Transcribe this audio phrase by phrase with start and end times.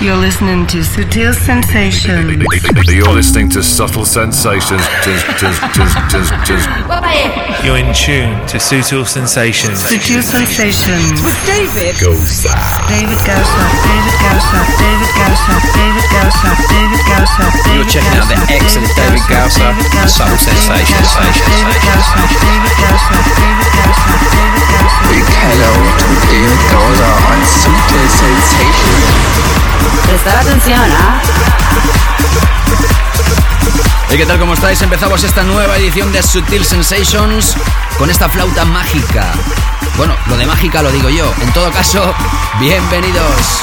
[0.00, 2.40] You're listening to Sutil Sensations.
[2.88, 4.80] You're listening to Subtle Sensations.
[7.60, 9.84] You're in tune to Sutil Sensations.
[9.84, 11.20] Sutil Sensations.
[11.20, 12.56] With David Gosa.
[12.88, 13.60] David Gausa.
[13.84, 14.60] David Gausa.
[14.80, 15.52] David Gausa.
[15.68, 16.48] David Gausa.
[16.72, 17.44] David Gausa.
[17.76, 21.12] You're checking out the excellent David Gausa and Subtle Sensations.
[21.12, 22.24] David Gausa.
[22.40, 23.20] David Gausa.
[23.36, 24.16] David Gausa.
[24.32, 25.12] David Gausa.
[25.12, 29.89] Big hello to David Gausa on Sutil Sensations.
[30.06, 31.20] Prestar atención, ¿ah?
[34.12, 34.38] ¿Y qué tal?
[34.40, 34.82] ¿Cómo estáis?
[34.82, 37.56] Empezamos esta nueva edición de Sutil Sensations
[37.96, 39.32] con esta flauta mágica.
[39.96, 41.32] Bueno, lo de mágica lo digo yo.
[41.40, 42.12] En todo caso,
[42.58, 43.60] bienvenidos.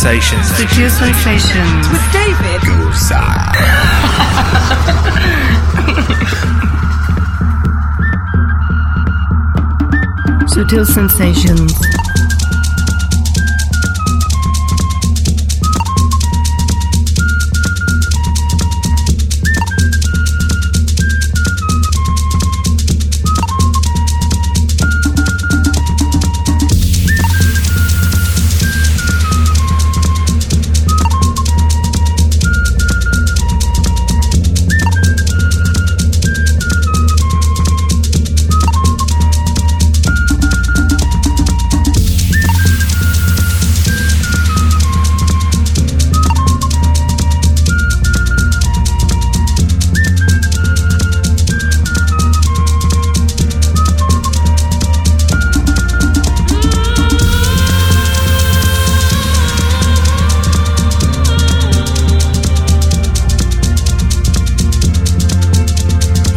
[0.00, 0.46] Sensations.
[0.52, 1.90] Sutil Sensations.
[1.90, 2.62] With David
[10.48, 11.99] Sutil Sensations.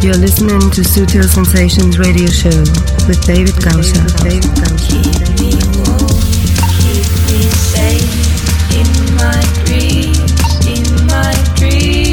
[0.04, 2.50] You're listening to Sutil Sensations radio show
[3.08, 4.04] with David Gausa.
[4.22, 4.84] David Gausa.
[11.56, 12.03] Sutil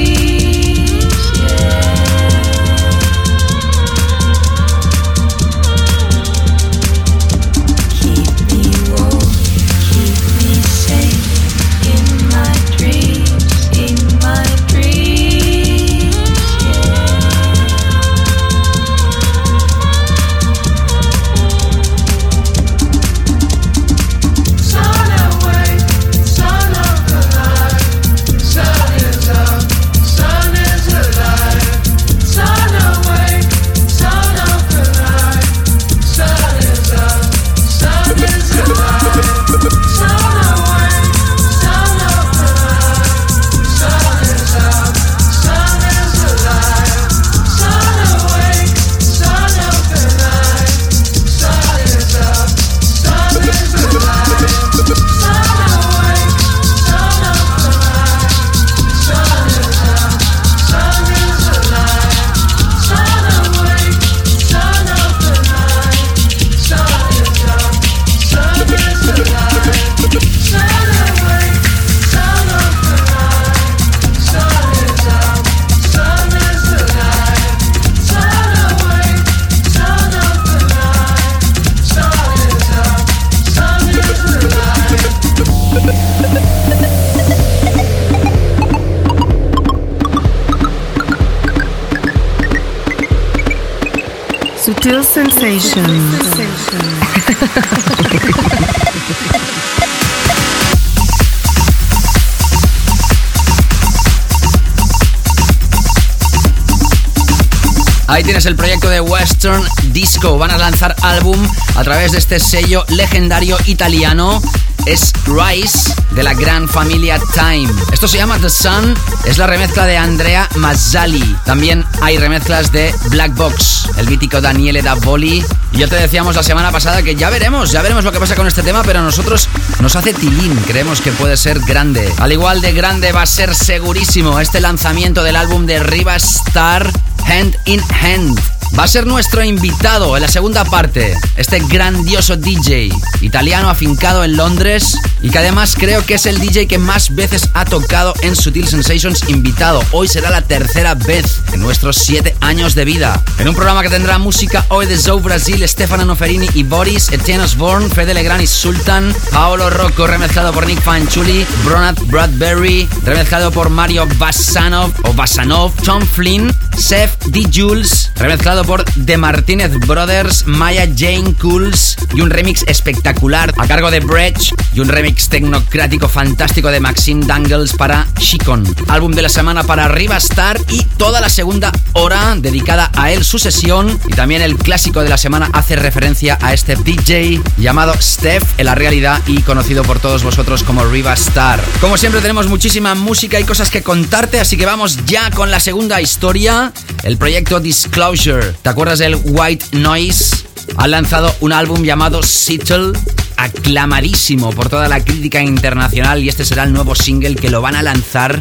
[108.32, 109.62] tienes el proyecto de Western
[109.92, 110.38] Disco.
[110.38, 111.38] Van a lanzar álbum
[111.76, 114.42] a través de este sello legendario italiano
[114.86, 117.70] es Rise de la gran familia Time.
[117.92, 118.96] Esto se llama The Sun,
[119.26, 121.36] es la remezcla de Andrea Mazzali.
[121.46, 125.44] También hay remezclas de Black Box, el mítico Daniele Davoli.
[125.74, 128.36] Y ya te decíamos la semana pasada que ya veremos, ya veremos lo que pasa
[128.36, 129.48] con este tema, pero a nosotros
[129.80, 132.12] nos hace tilín, creemos que puede ser grande.
[132.18, 136.92] Al igual de grande va a ser segurísimo este lanzamiento del álbum de Riva Star
[137.28, 138.40] Hand in Hand.
[138.78, 142.90] Va a ser nuestro invitado en la segunda parte, este grandioso DJ
[143.20, 147.50] italiano afincado en Londres y que además creo que es el DJ que más veces
[147.54, 149.84] ha tocado en Sutil Sensations invitado.
[149.92, 153.22] Hoy será la tercera vez en nuestros siete años de vida.
[153.40, 157.44] En un programa que tendrá música hoy de Zoe Brasil, Stefano Noferini y Boris, Etienne
[157.44, 163.70] Osborne, Fede Legrand y Sultan, Paolo Rocco remezclado por Nick Fanciulli, Bronat Bradbury remezclado por
[163.70, 167.48] Mario Basanov o Basanov, Tom Flynn, Seth D.
[167.52, 173.92] Jules remezclado por The Martinez Brothers, Maya Jane Cools y un remix espectacular a cargo
[173.92, 178.64] de Bridge y un remix tecnocrático fantástico de Maxine Dangles para Shikon.
[178.88, 183.24] Álbum de la semana para Riva Star y toda la segunda hora dedicada a él,
[183.24, 187.94] su sesión y también el clásico de la semana hace referencia a este DJ llamado
[188.00, 191.62] Steph en la realidad y conocido por todos vosotros como Riva Star.
[191.80, 195.60] Como siempre tenemos muchísima música y cosas que contarte, así que vamos ya con la
[195.60, 196.74] segunda historia,
[197.04, 198.54] el proyecto Disclosure.
[198.62, 200.51] ¿Te acuerdas del White Noise?
[200.78, 202.94] Ha lanzado un álbum llamado Settle,
[203.38, 207.76] aclamadísimo por toda la crítica internacional y este será el nuevo single que lo van
[207.76, 208.40] a lanzar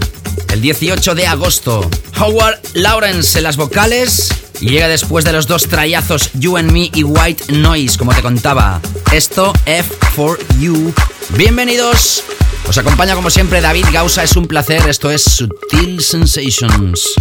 [0.53, 1.89] el 18 de agosto.
[2.19, 4.29] Howard Lawrence en las vocales
[4.61, 8.23] y llega después de los dos trayazos You and Me y White Noise, como te
[8.23, 8.81] contaba.
[9.13, 10.93] Esto F for You.
[11.37, 12.25] Bienvenidos.
[12.69, 14.89] Os acompaña como siempre David Gausa, es un placer.
[14.89, 17.17] Esto es Sutil Sensations.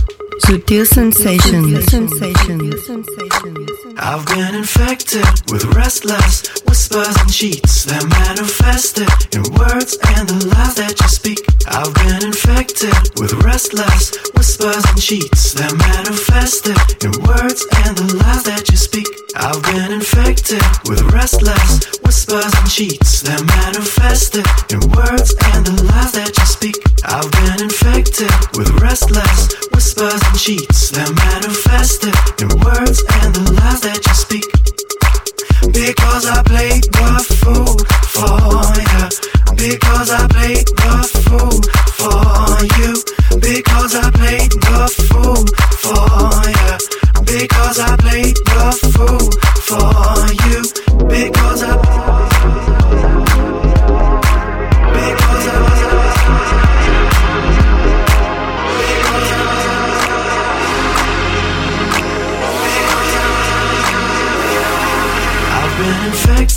[0.45, 1.87] Sutil sensations.
[3.97, 10.75] I've been infected with restless whispers and cheats that manifested in words and the lies
[10.75, 11.39] that you speak.
[11.67, 18.47] I've been infected with restless whispers and cheats that manifested in words and the lies
[18.47, 19.03] that you speak.
[19.35, 26.15] I've been infected with restless whispers and cheats that manifested in words and the lies
[26.15, 26.79] that you speak.
[27.03, 33.83] I've been infected with restless whispers and cheats that manifested in words and the lies
[33.83, 34.47] that you speak.
[35.67, 37.11] Because I played the
[37.43, 37.75] fool
[38.07, 38.39] for
[38.87, 39.03] you.
[39.59, 40.95] Because I played the
[41.27, 41.59] fool
[41.99, 42.93] for you.
[43.39, 45.43] Because I played the fool
[45.83, 46.73] for you.
[47.25, 49.27] Because I played the fool
[49.67, 49.87] for
[50.47, 50.59] you.
[51.07, 52.18] Because I.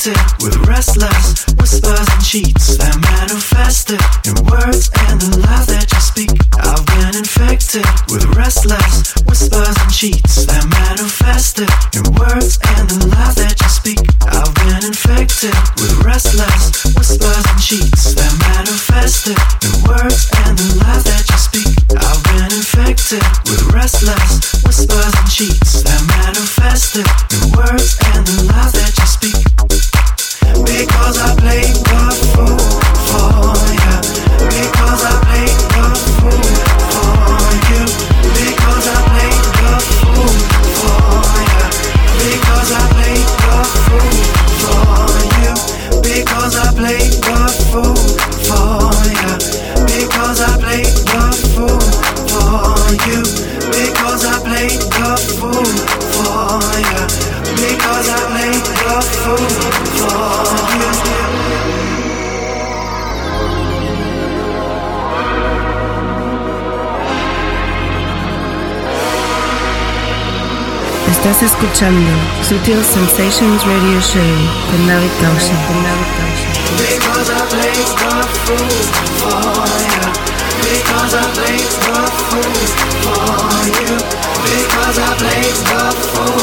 [0.04, 6.02] infected with restless whispers and cheats that manifested in words and the lies that you
[6.02, 6.34] speak.
[6.58, 13.38] I've been infected with restless whispers and cheats that manifested in words and the lies
[13.38, 14.02] that you speak.
[14.26, 21.06] I've been infected with restless whispers and cheats that manifested in words and the lies
[21.06, 21.70] that you speak.
[21.94, 28.72] I've been infected with restless whispers and cheats that manifested in words and the lies
[28.74, 29.91] that you speak.
[30.60, 32.02] Because I played the
[32.32, 32.58] fool
[33.08, 33.96] for you.
[34.48, 35.71] Because I played
[71.24, 72.10] Estás escuchando
[72.42, 74.20] Sutil Sensations Radio Show
[74.68, 75.54] con David Gausa.
[75.68, 76.48] Con David Gausa.
[76.76, 78.66] Because I played the fool
[79.20, 80.02] for you.
[80.66, 82.58] Because I played the fool
[83.04, 83.94] for you.
[84.42, 86.42] Because I played the fool.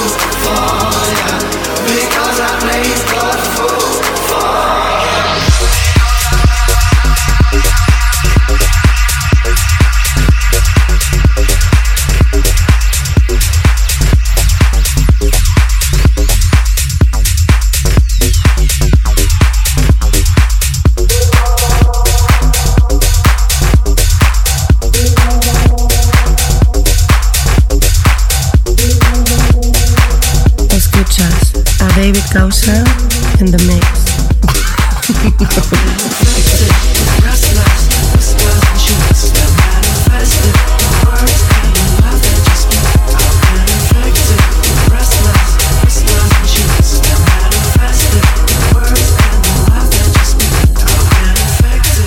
[1.85, 3.88] Because I played the fool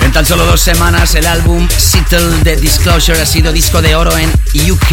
[0.01, 4.11] En tan solo dos semanas el álbum Settle de Disclosure ha sido disco de oro
[4.17, 4.29] en
[4.69, 4.91] UK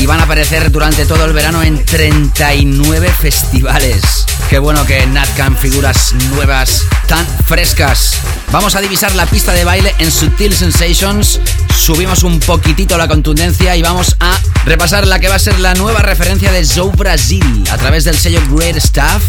[0.00, 4.23] y van a aparecer durante todo el verano en 39 festivales.
[4.48, 8.14] Qué bueno que Natcam figuras nuevas tan frescas.
[8.52, 11.40] Vamos a divisar la pista de baile en Sutil Sensations,
[11.76, 15.74] subimos un poquitito la contundencia y vamos a repasar la que va a ser la
[15.74, 19.22] nueva referencia de Zoe Brasil a través del sello Great Stuff.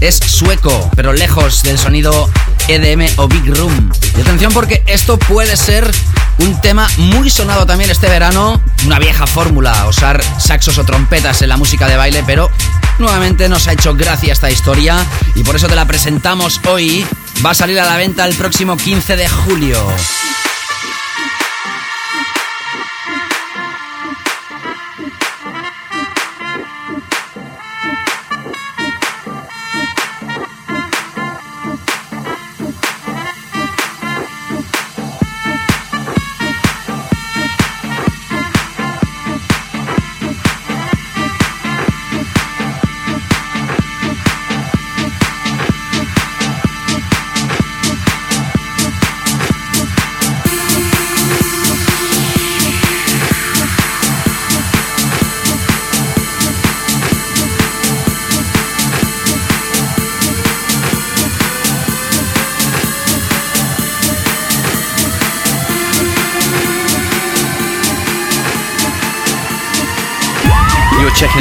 [0.00, 2.30] Es sueco, pero lejos del sonido
[2.68, 3.90] EDM o Big Room.
[4.16, 5.90] Y atención porque esto puede ser
[6.38, 11.48] un tema muy sonado también este verano, una vieja fórmula, usar saxos o trompetas en
[11.48, 12.50] la música de baile, pero
[13.02, 15.04] nuevamente nos ha hecho gracia esta historia
[15.34, 17.04] y por eso te la presentamos hoy.
[17.44, 19.84] Va a salir a la venta el próximo 15 de julio.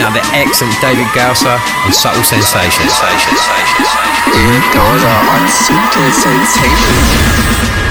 [0.01, 2.89] Out the excellent David Gausser uh, on Subtle Sensations.
[4.33, 7.90] David Gausa on Subtle Sensations.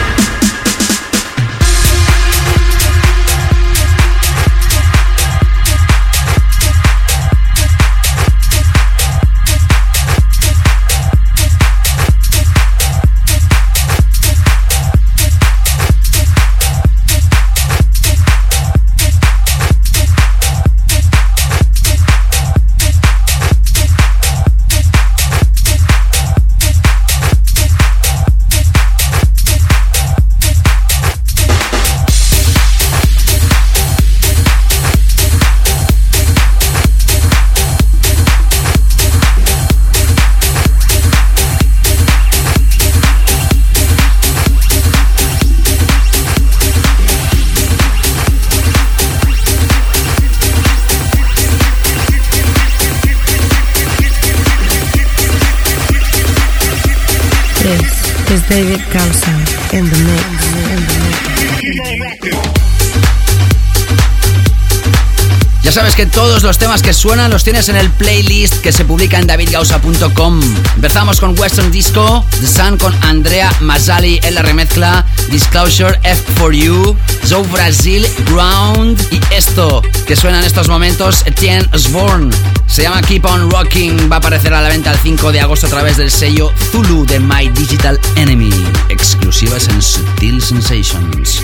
[66.00, 69.26] Que todos los temas que suenan los tienes en el playlist que se publica en
[69.26, 70.40] davidgausa.com.
[70.76, 77.47] Empezamos con Western Disco, The Sun con Andrea Mazzali en la remezcla, Disclosure F4U, Zoe
[77.49, 82.35] Brasil, Ground y esto que suena en estos momentos, Etienne Osborne.
[82.66, 85.66] Se llama Keep On Rocking, va a aparecer a la venta el 5 de agosto
[85.66, 88.54] a través del sello Zulu de My Digital Enemy.
[88.88, 91.42] Exclusivas en Sutil Sensations.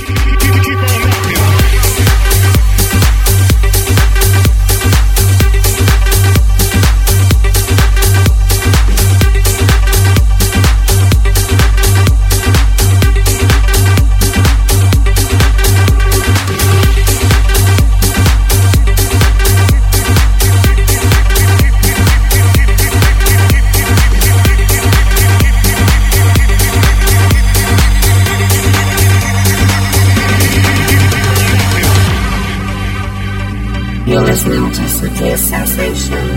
[34.56, 36.35] notice the taste sensation.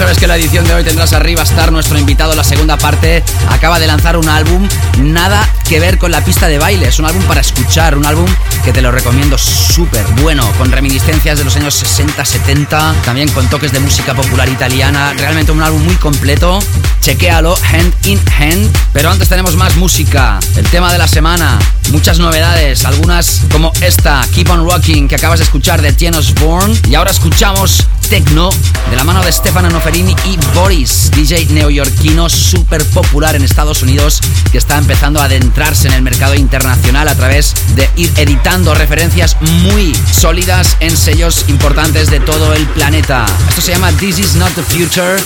[0.00, 3.22] Sabes que la edición de hoy tendrás arriba estar nuestro invitado, la segunda parte.
[3.50, 4.66] Acaba de lanzar un álbum,
[4.96, 6.88] nada que ver con la pista de baile.
[6.88, 8.24] Es un álbum para escuchar, un álbum
[8.64, 13.46] que te lo recomiendo súper bueno, con reminiscencias de los años 60, 70, también con
[13.50, 15.12] toques de música popular italiana.
[15.18, 16.60] Realmente un álbum muy completo.
[17.02, 18.74] Chequéalo, hand in hand.
[18.94, 20.40] Pero antes tenemos más música.
[20.56, 21.58] El tema de la semana,
[21.90, 26.72] muchas novedades, algunas como esta, Keep on Rocking, que acabas de escuchar de Tienos Born.
[26.88, 28.50] Y ahora escuchamos Tecno
[28.90, 34.20] de la mano de Stefano Noferini y Boris, DJ neoyorquino súper popular en Estados Unidos
[34.50, 39.36] que está empezando a adentrarse en el mercado internacional a través de ir editando referencias
[39.62, 43.26] muy sólidas en sellos importantes de todo el planeta.
[43.48, 45.16] Esto se llama This Is Not the Future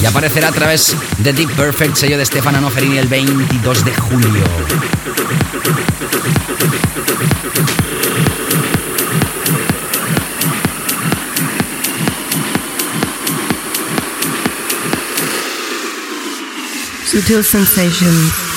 [0.00, 4.44] y aparecerá a través de Deep Perfect, sello de Stefano Noferini el 22 de julio.
[17.28, 18.47] Sutil sensations.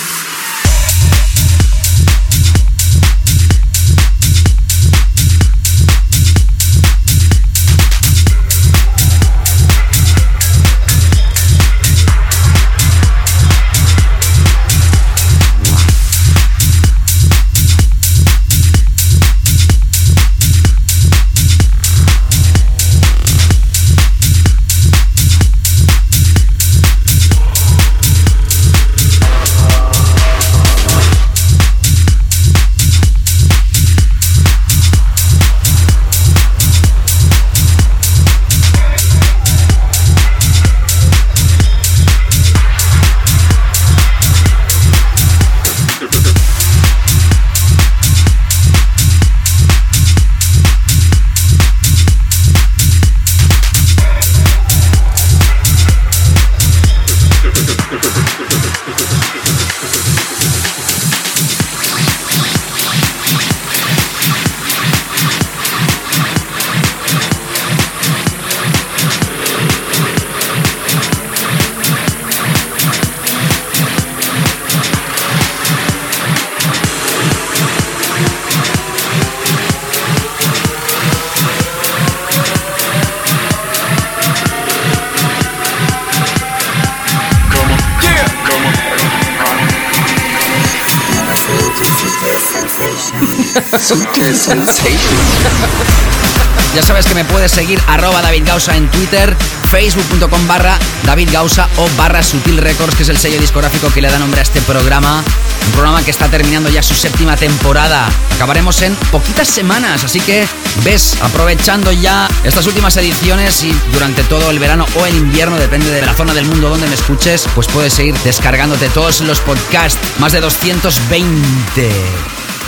[96.75, 99.33] Ya sabes que me puedes seguir arroba David Gausa en Twitter,
[99.70, 101.29] facebook.com barra David
[101.77, 104.59] o barra Sutil Records, que es el sello discográfico que le da nombre a este
[104.61, 105.24] programa.
[105.68, 108.09] Un programa que está terminando ya su séptima temporada.
[108.35, 110.46] Acabaremos en poquitas semanas, así que
[110.83, 115.90] ves, aprovechando ya estas últimas ediciones y durante todo el verano o el invierno, depende
[115.92, 120.00] de la zona del mundo donde me escuches, pues puedes seguir descargándote todos los podcasts,
[120.20, 121.92] más de 220.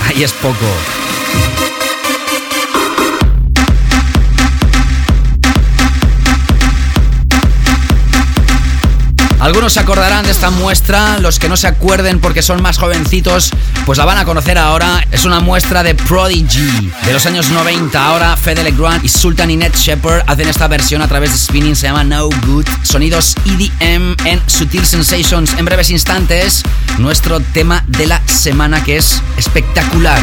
[0.08, 1.03] Ahí es poco.
[9.44, 13.52] Algunos se acordarán de esta muestra, los que no se acuerden porque son más jovencitos,
[13.86, 15.06] pues la van a conocer ahora.
[15.12, 18.06] Es una muestra de Prodigy de los años 90.
[18.06, 21.76] Ahora Fede Legrand y Sultan y Ned Shepard hacen esta versión a través de Spinning,
[21.76, 22.68] se llama No Good.
[22.84, 25.54] Sonidos EDM en Sutil Sensations.
[25.58, 26.64] En breves instantes,
[26.98, 30.22] nuestro tema de la semana que es espectacular.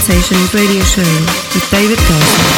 [0.00, 1.02] Sensations radio show
[1.52, 2.49] with David David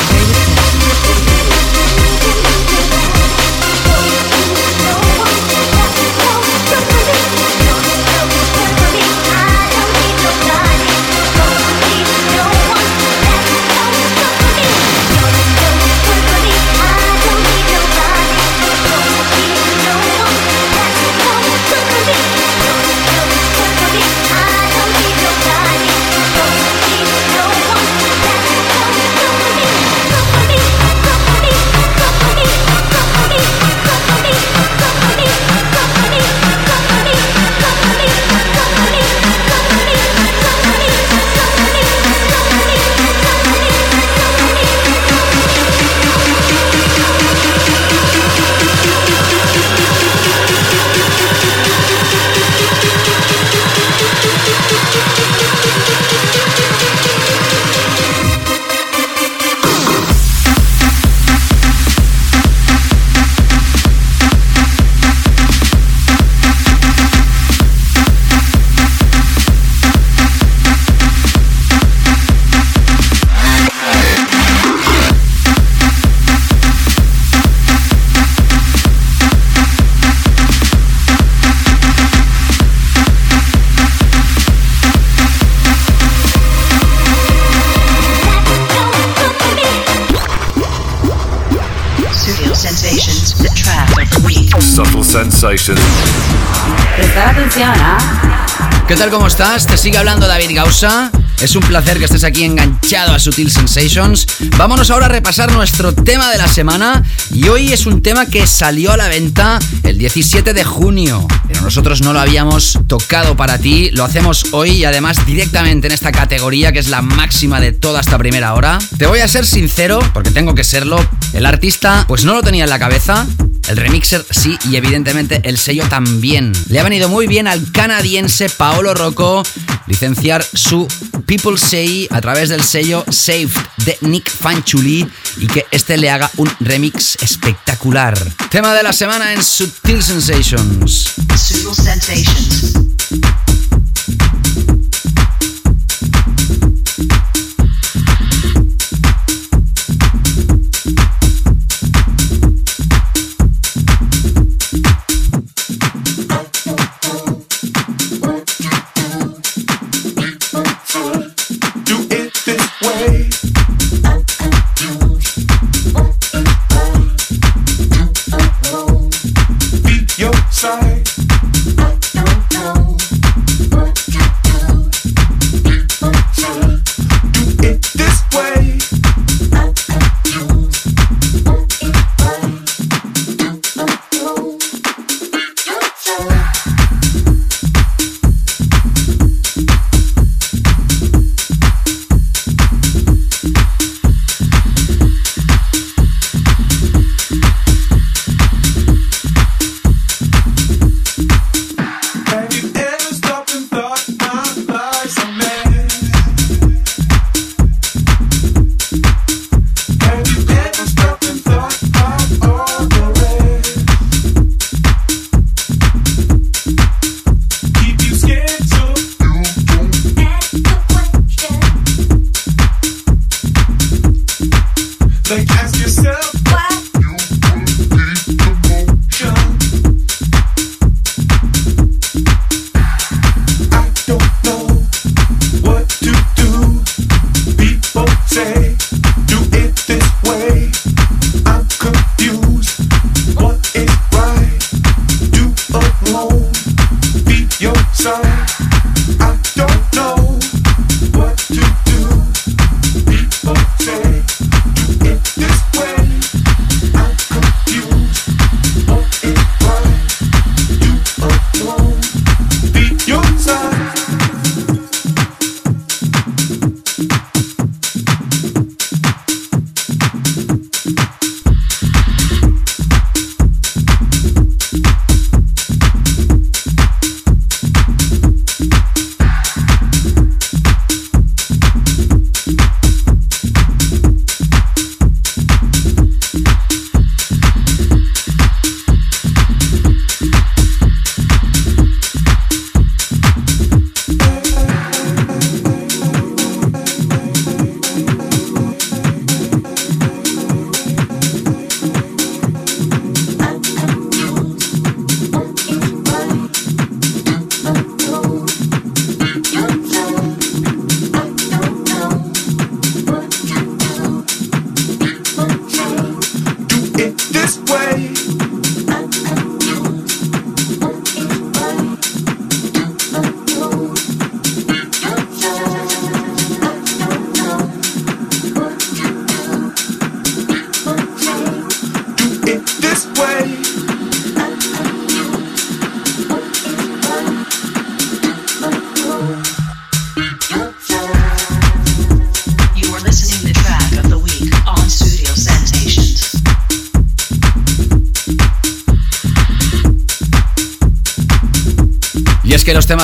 [99.03, 99.67] tal, cómo estás?
[99.67, 101.11] Te sigue hablando David Gausa.
[101.41, 104.29] Es un placer que estés aquí enganchado a Sutil Sensations.
[104.57, 107.03] Vámonos ahora a repasar nuestro tema de la semana.
[107.33, 111.27] Y hoy es un tema que salió a la venta el 17 de junio.
[111.49, 113.91] Pero nosotros no lo habíamos tocado para ti.
[113.91, 118.03] Lo hacemos hoy y además directamente en esta categoría que es la máxima de toda
[118.03, 118.79] esta primera hora.
[118.99, 121.05] Te voy a ser sincero, porque tengo que serlo.
[121.33, 123.27] El artista, pues no lo tenía en la cabeza.
[123.73, 126.53] El remixer sí y evidentemente el sello también.
[126.69, 129.43] Le ha venido muy bien al canadiense Paolo Rocco
[129.87, 130.87] licenciar su
[131.25, 133.57] People Say a través del sello Saved
[133.87, 135.09] de Nick Fanchuli
[135.39, 138.19] y que este le haga un remix espectacular.
[138.51, 141.15] Tema de la semana en Subtil Sensations.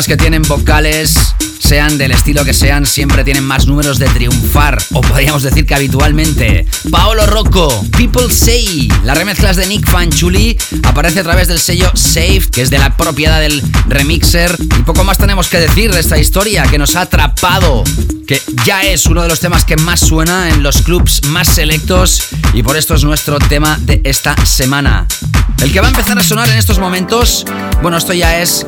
[0.07, 1.15] Que tienen vocales,
[1.59, 5.75] sean del estilo que sean, siempre tienen más números de triunfar, o podríamos decir que
[5.75, 6.67] habitualmente.
[6.91, 12.43] Paolo Rocco, People Say, las remezclas de Nick Fanchuli, aparece a través del sello Safe,
[12.53, 14.57] que es de la propiedad del remixer.
[14.79, 17.83] Y poco más tenemos que decir de esta historia que nos ha atrapado,
[18.27, 22.23] que ya es uno de los temas que más suena en los clubs más selectos,
[22.55, 25.07] y por esto es nuestro tema de esta semana.
[25.61, 27.45] El que va a empezar a sonar en estos momentos,
[27.83, 28.65] bueno, esto ya es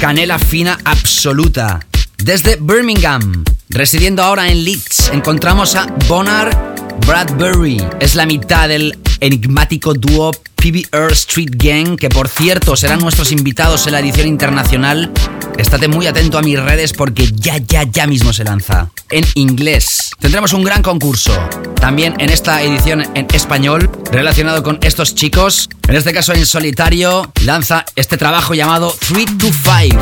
[0.00, 1.80] canela fina absoluta.
[2.18, 6.74] Desde Birmingham, residiendo ahora en Leeds, encontramos a Bonar
[7.06, 7.82] Bradbury.
[8.00, 13.86] Es la mitad del enigmático dúo PBR Street Gang, que por cierto serán nuestros invitados
[13.86, 15.12] en la edición internacional.
[15.58, 18.90] Estate muy atento a mis redes porque ya, ya, ya mismo se lanza.
[19.10, 20.10] En inglés.
[20.18, 21.32] Tendremos un gran concurso.
[21.80, 25.68] También en esta edición en español, relacionado con estos chicos.
[25.86, 30.00] En este caso en solitario, lanza este trabajo llamado 3 to 5.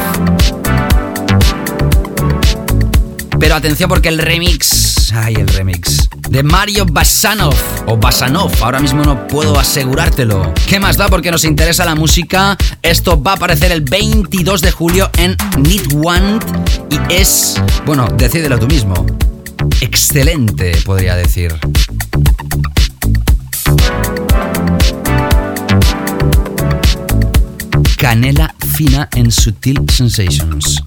[3.41, 7.55] Pero atención porque el remix, ay el remix, de Mario Basanov,
[7.87, 10.55] o Basanov, ahora mismo no puedo asegurártelo.
[10.69, 12.57] ¿Qué más da porque nos interesa la música?
[12.83, 16.39] Esto va a aparecer el 22 de julio en Need One
[16.91, 18.95] y es, bueno, decídelo tú mismo,
[19.81, 21.59] excelente podría decir.
[28.03, 30.83] Canela fina en Sutil Sensations.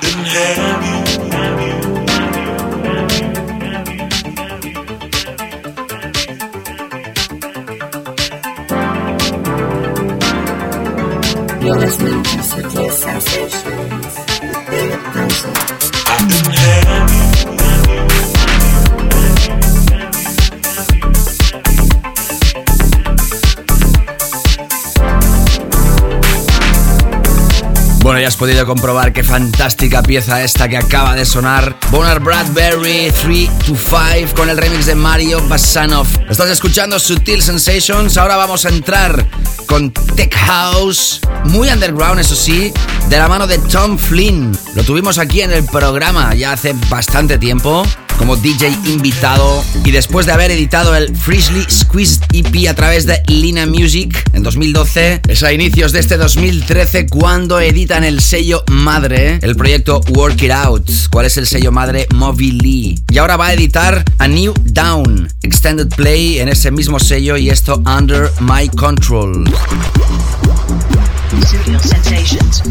[0.00, 0.96] Didn't have you.
[11.66, 15.75] You're listening to Suitcase Sensations with David Pencil.
[28.24, 31.76] Has podido comprobar qué fantástica pieza esta que acaba de sonar.
[31.90, 36.06] Bonner Bradbury 3 to 5 con el remix de Mario Basanov.
[36.28, 38.16] Estás escuchando Sutil Sensations.
[38.16, 39.26] Ahora vamos a entrar
[39.66, 42.72] con Tech House, muy underground, eso sí,
[43.08, 44.56] de la mano de Tom Flynn.
[44.74, 47.84] Lo tuvimos aquí en el programa ya hace bastante tiempo.
[48.18, 53.22] Como DJ invitado y después de haber editado el Freshly Squeezed EP a través de
[53.28, 59.38] Lina Music en 2012, es a inicios de este 2013 cuando editan el sello madre,
[59.42, 60.90] el proyecto Work It Out.
[61.10, 62.06] ¿Cuál es el sello madre?
[62.14, 63.04] Moby Lee.
[63.10, 67.50] Y ahora va a editar A New Down, Extended Play en ese mismo sello y
[67.50, 69.44] esto Under My Control.
[71.82, 72.62] Sensations.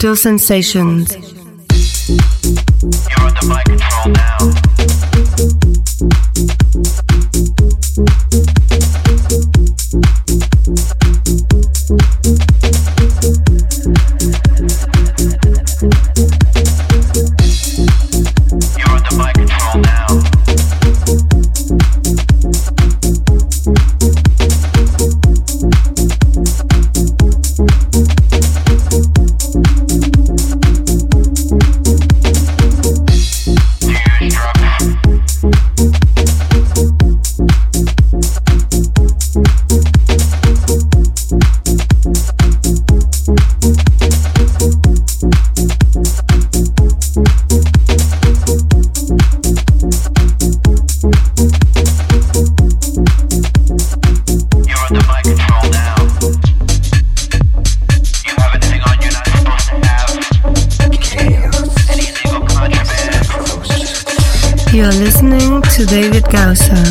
[0.00, 1.12] Sutil Sensations.
[66.30, 66.89] To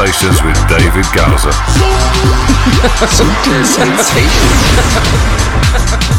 [0.00, 1.50] Sensations with David Gausa.
[3.06, 4.30] Sutil Sensations.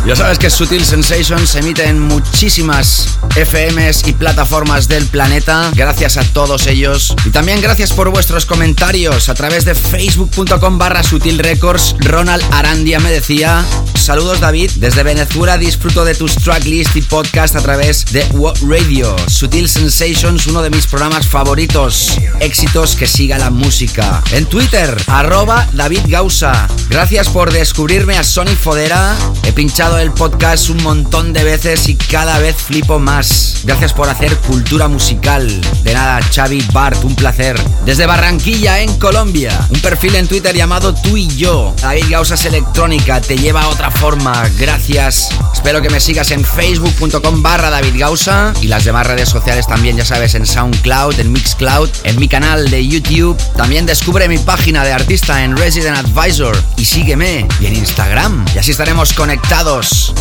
[0.06, 5.72] Ya sabes que Sutil Sensations se emite en muchísimas FMs y plataformas del planeta.
[5.74, 7.16] Gracias a todos ellos.
[7.26, 11.96] Y también gracias por vuestros comentarios a través de facebook.com barra Sutil Records.
[12.00, 13.66] Ronald Arandia me decía,
[14.02, 19.16] saludos David, desde Venezuela disfruto de tus tracklist y podcast a través de What Radio.
[19.28, 22.18] Sutil Sensations, uno de mis programas favoritos.
[22.40, 24.24] Éxitos que siga la música.
[24.32, 26.68] En Twitter, arroba David Gausa.
[26.90, 29.16] Gracias por descubrirme a Sony Fodera.
[29.44, 33.62] He pinchado el podcast un montón de veces y cada vez flipo más.
[33.64, 35.50] Gracias por hacer cultura musical.
[35.84, 37.60] De nada, Xavi Bart, un placer.
[37.86, 41.74] Desde Barranquilla, en Colombia, un perfil en Twitter llamado Tú y Yo.
[41.82, 44.44] David Gausas Electrónica te lleva a otra forma.
[44.58, 45.30] Gracias.
[45.54, 49.98] Espero que me sigas en facebook.com barra David Gausa y las demás redes sociales también,
[49.98, 53.38] ya sabes, en SoundCloud, en Mixcloud, en mi canal de YouTube.
[53.56, 58.46] También descubre mi página de artista en Resident Advisor y sígueme y en Instagram.
[58.56, 59.14] Y así estaremos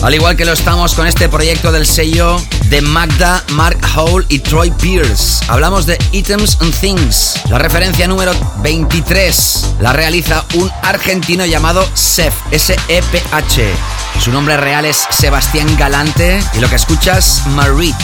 [0.03, 4.39] al igual que lo estamos con este proyecto del sello de Magda, Mark Hole y
[4.39, 5.45] Troy Pierce.
[5.49, 7.35] Hablamos de Items and Things.
[7.49, 13.75] La referencia número 23 la realiza un argentino llamado Sef, S-E-P-H.
[14.23, 17.97] Su nombre real es Sebastián Galante y lo que escuchas, Marit.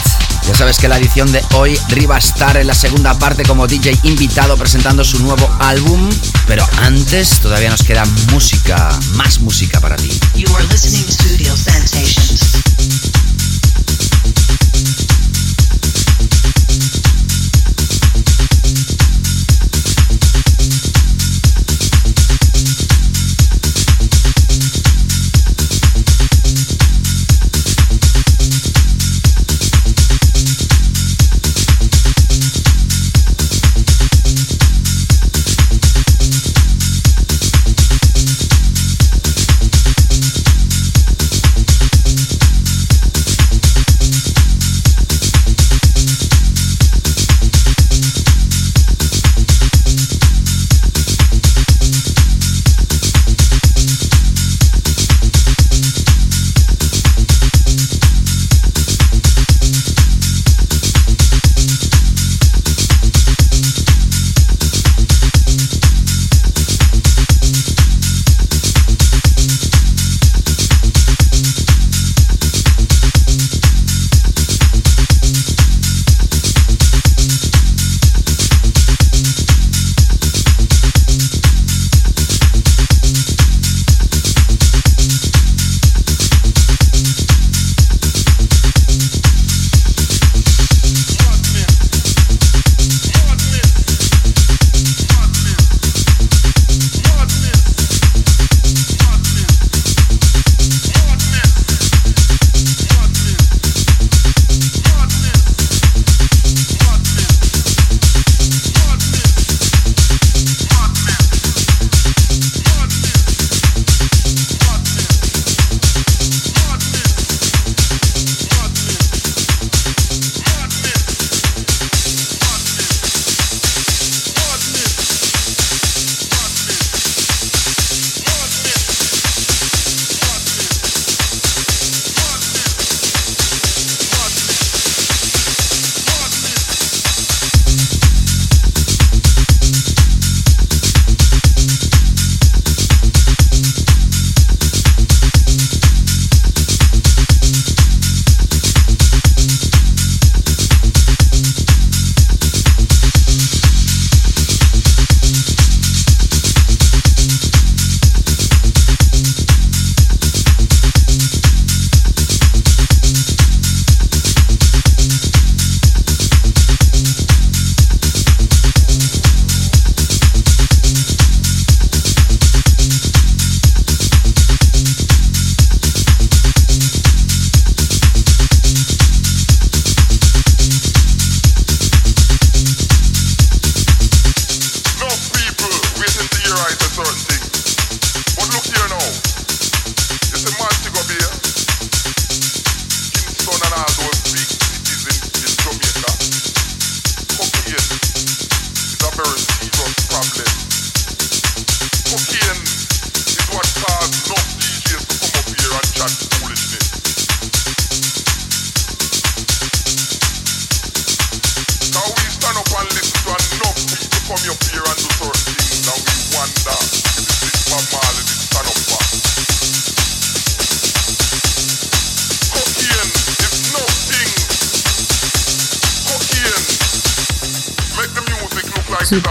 [0.48, 3.96] Ya sabes que la edición de hoy Riva estar en la segunda parte como DJ
[4.02, 6.10] invitado presentando su nuevo álbum,
[6.46, 10.10] pero antes todavía nos queda música, más música para ti.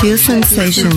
[0.06, 0.96] Sutil Sensations.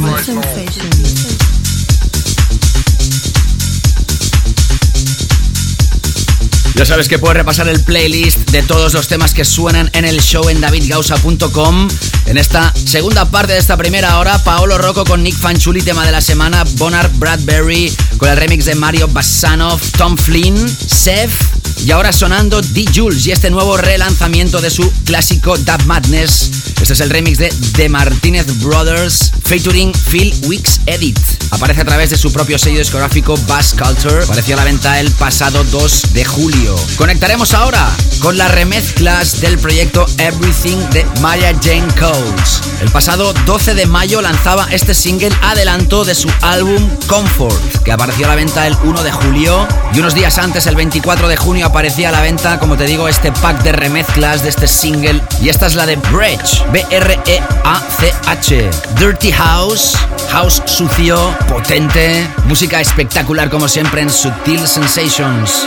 [6.74, 10.20] Ya sabes que puedes repasar el playlist de todos los temas que suenan en el
[10.20, 11.88] show en davidgausa.com.
[12.26, 16.12] En esta segunda parte de esta primera hora, Paolo Rocco con Nick Fanchuli, tema de
[16.12, 21.32] la semana, Bonar Bradbury con el remix de Mario Bassanov, Tom Flynn, Seth
[21.86, 22.84] y ahora sonando D.
[22.94, 26.50] Jules y este nuevo relanzamiento de su clásico Dub Madness.
[26.80, 31.18] Este es el remix de The Martinez Brothers featuring Phil Weeks Edit.
[31.50, 34.24] Aparece a través de su propio sello discográfico Bass Culture.
[34.24, 36.76] Apareció a la venta el pasado 2 de julio.
[36.96, 42.60] Conectaremos ahora con las remezclas del proyecto Everything de Maya Jane Coles.
[42.80, 48.26] El pasado 12 de mayo lanzaba este single adelanto de su álbum Comfort, que apareció
[48.26, 49.66] a la venta el 1 de julio.
[49.92, 53.08] Y unos días antes, el 24 de junio, aparecía a la venta, como te digo,
[53.08, 55.20] este pack de remezclas de este single.
[55.42, 58.70] Y esta es la de Bridge, B-R-E-A-C-H.
[58.98, 59.96] Dirty House,
[60.30, 65.66] House sucio, potente, música espectacular como siempre en Subtil Sensations.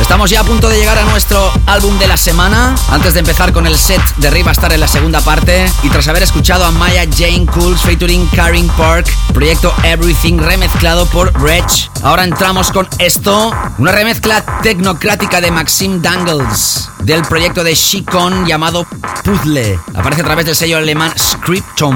[0.00, 2.74] Estamos ya a punto de llegar a nuestro álbum de la semana.
[2.90, 6.08] Antes de empezar con el set de Riva estar en la segunda parte y tras
[6.08, 11.64] haber escuchado a Maya Jane Cools featuring Karin Park, proyecto Everything remezclado por Reg.
[12.02, 18.86] Ahora entramos con esto, una remezcla tecnocrática de Maxim Dangles del proyecto de Shikon llamado
[19.24, 19.78] Puzzle.
[19.94, 21.94] Aparece a través del sello alemán Scriptum.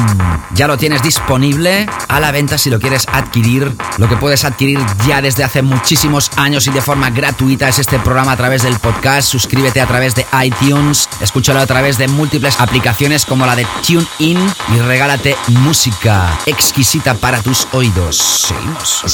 [0.54, 3.74] Ya lo tienes disponible a la venta si lo quieres adquirir.
[3.96, 7.98] Lo que puedes adquirir ya desde hace muchísimos años y de forma gratuita es este
[7.98, 9.28] programa a través del podcast.
[9.28, 14.38] Suscríbete a través de iTunes, escúchalo a través de múltiples aplicaciones como la de TuneIn
[14.74, 18.16] y regálate música exquisita para tus oídos.
[18.16, 19.04] Seguimos.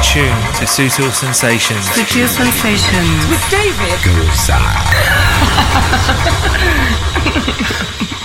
[0.00, 1.84] Sutil Sensations.
[1.88, 3.26] Sutil Sensations.
[3.28, 3.98] With David.
[4.04, 4.58] Gosa.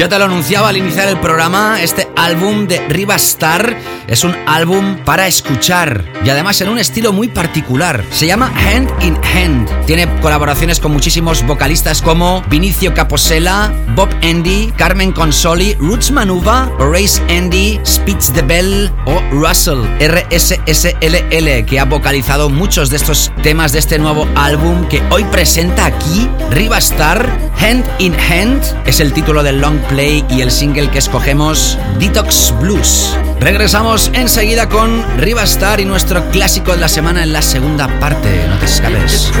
[0.00, 3.76] Ya te lo anunciaba al iniciar el programa, este álbum de Riva Star
[4.10, 8.04] es un álbum para escuchar y además en un estilo muy particular.
[8.10, 9.86] Se llama Hand in Hand.
[9.86, 17.22] Tiene colaboraciones con muchísimos vocalistas como Vinicio Caposella, Bob Andy, Carmen Consoli, Roots Manuva, Horace
[17.30, 23.78] Andy, Spitz the Bell o Russell RSSLL que ha vocalizado muchos de estos temas de
[23.78, 27.50] este nuevo álbum que hoy presenta aquí Riva Star.
[27.60, 32.52] Hand in Hand es el título del long play y el single que escogemos, Detox
[32.58, 33.14] Blues.
[33.40, 38.46] Regresamos enseguida con Rivastar y nuestro clásico de la semana en la segunda parte.
[38.48, 39.32] No te escapes.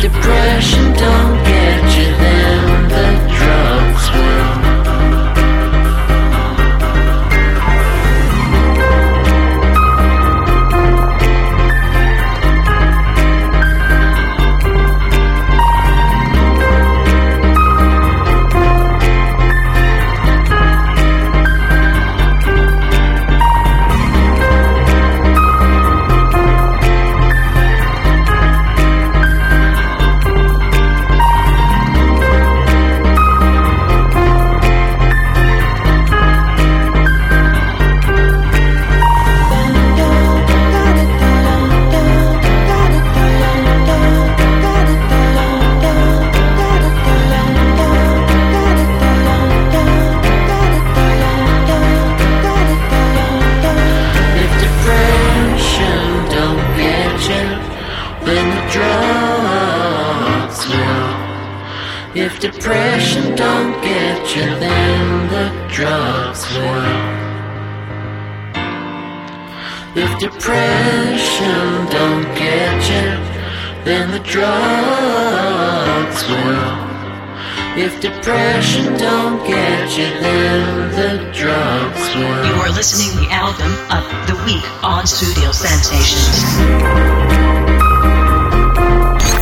[0.00, 0.77] depression
[74.30, 76.88] drugs will.
[77.80, 82.44] If depression don't get you, then the drugs will.
[82.44, 86.44] You are listening to the album of the week on Studio Sensations.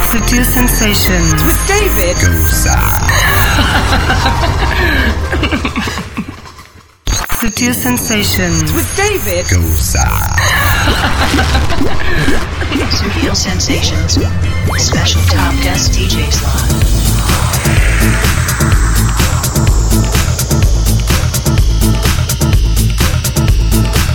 [0.06, 2.16] Sutil Sensations with David
[7.40, 9.46] Sutil Sensations with David
[13.36, 14.18] Sensations.
[14.78, 17.06] Special top guest DJ slot.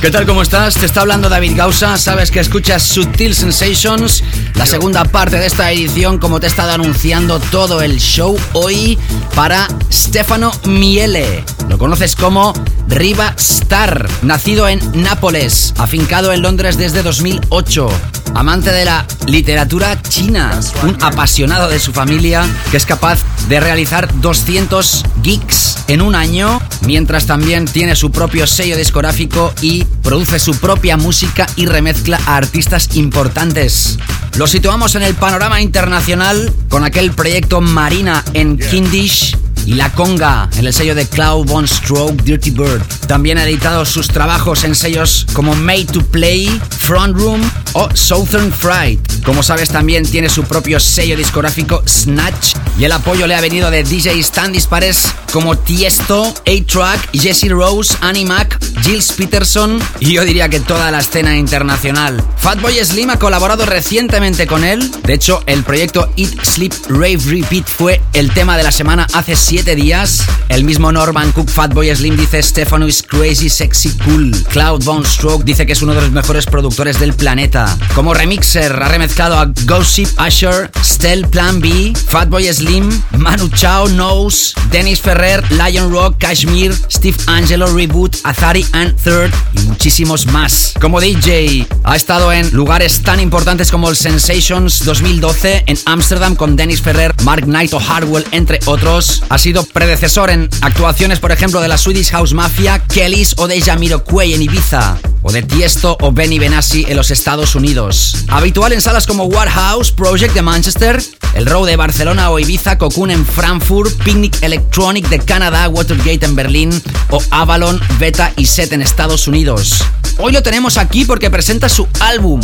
[0.02, 0.26] ¿Qué tal?
[0.26, 0.74] ¿Cómo estás?
[0.74, 1.96] Te está hablando David Gausa.
[2.00, 4.24] Sabes que escuchas Sutil Sensations,
[4.56, 8.98] la segunda parte de esta edición, como te he estado anunciando todo el show hoy
[9.36, 11.46] para Stefano Miele.
[11.70, 12.54] Lo conoces como
[12.92, 17.90] Riva Star, nacido en Nápoles, afincado en Londres desde 2008.
[18.36, 24.14] Amante de la literatura china, un apasionado de su familia que es capaz de realizar
[24.20, 30.58] 200 gigs en un año, mientras también tiene su propio sello discográfico y produce su
[30.60, 33.98] propia música y remezcla a artistas importantes.
[34.38, 40.50] Lo situamos en el panorama internacional con aquel proyecto Marina en Kindish y La Conga
[40.58, 42.82] en el sello de Cloud Von Stroke Dirty Bird.
[43.08, 46.48] También ha editado sus trabajos en sellos como Made to Play,
[46.80, 47.42] Front Room
[47.74, 49.24] o Southern Fright.
[49.24, 53.70] Como sabes, también tiene su propio sello discográfico Snatch y el apoyo le ha venido
[53.70, 60.26] de DJs tan dispares como Tiesto, A-Track, Jesse Rose, Annie Mac, Gilles Peterson y yo
[60.26, 62.24] diría que toda la escena internacional.
[62.38, 64.92] Fatboy Slim ha colaborado recientemente con él.
[65.04, 69.36] De hecho, el proyecto Eat, Sleep, Rave, Repeat fue el tema de la semana hace
[69.52, 70.24] 7 días.
[70.48, 74.32] El mismo Norman Cook Fatboy Slim dice Stefano is crazy, sexy, cool.
[74.50, 77.78] Cloud Bone Stroke dice que es uno de los mejores productores del planeta.
[77.94, 84.54] Como remixer ha remezclado a Gossip, Usher, Stell Plan B, Fatboy Slim, Manu Chao, Nose,
[84.72, 90.74] Dennis Ferrer, Lion Rock, Kashmir, Steve Angelo, Reboot, Azari and Third y muchísimos más.
[90.80, 96.56] Como DJ ha estado en lugares tan importantes como el Sensations 2012 en Ámsterdam con
[96.56, 99.24] Dennis Ferrer, Mark Knight o Hardwell entre otros.
[99.30, 103.60] Ha sido predecesor en actuaciones por ejemplo de la Swedish House Mafia, Kellys o de
[103.60, 108.18] Jamiroquai en Ibiza o de Tiesto o Benny Benassi en los Estados Unidos.
[108.28, 111.02] Habitual en salas como Warehouse Project de Manchester,
[111.34, 116.36] el Row de Barcelona o Ibiza, Cocoon en Frankfurt, Picnic Electronic de Canadá, Watergate en
[116.36, 119.84] Berlín o Avalon, Beta y Set en Estados Unidos.
[120.20, 122.42] Hoy lo tenemos aquí porque presenta su álbum,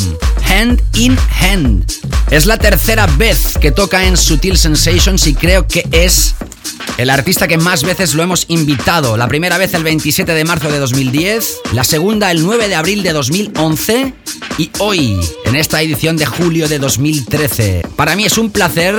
[0.50, 1.93] Hand in Hand.
[2.32, 6.34] Es la tercera vez que toca en Sutil Sensations y creo que es
[6.97, 9.18] el artista que más veces lo hemos invitado.
[9.18, 13.03] La primera vez el 27 de marzo de 2010, la segunda el 9 de abril
[13.03, 14.13] de 2011
[14.57, 17.84] y hoy en esta edición de julio de 2013.
[17.95, 18.95] Para mí es un placer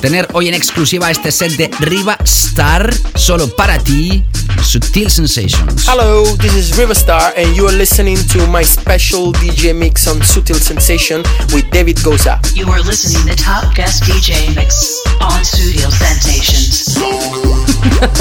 [0.00, 4.24] tener hoy en exclusiva este set de Riva Star solo para ti,
[4.62, 5.86] Sutil Sensations.
[5.86, 10.56] Hello, this is Riverstar and you are listening to my special DJ mix on Sutil
[10.56, 12.40] Sensation with David Goza.
[12.54, 17.11] You are listening the top guest DJ mix on Studio Sensations.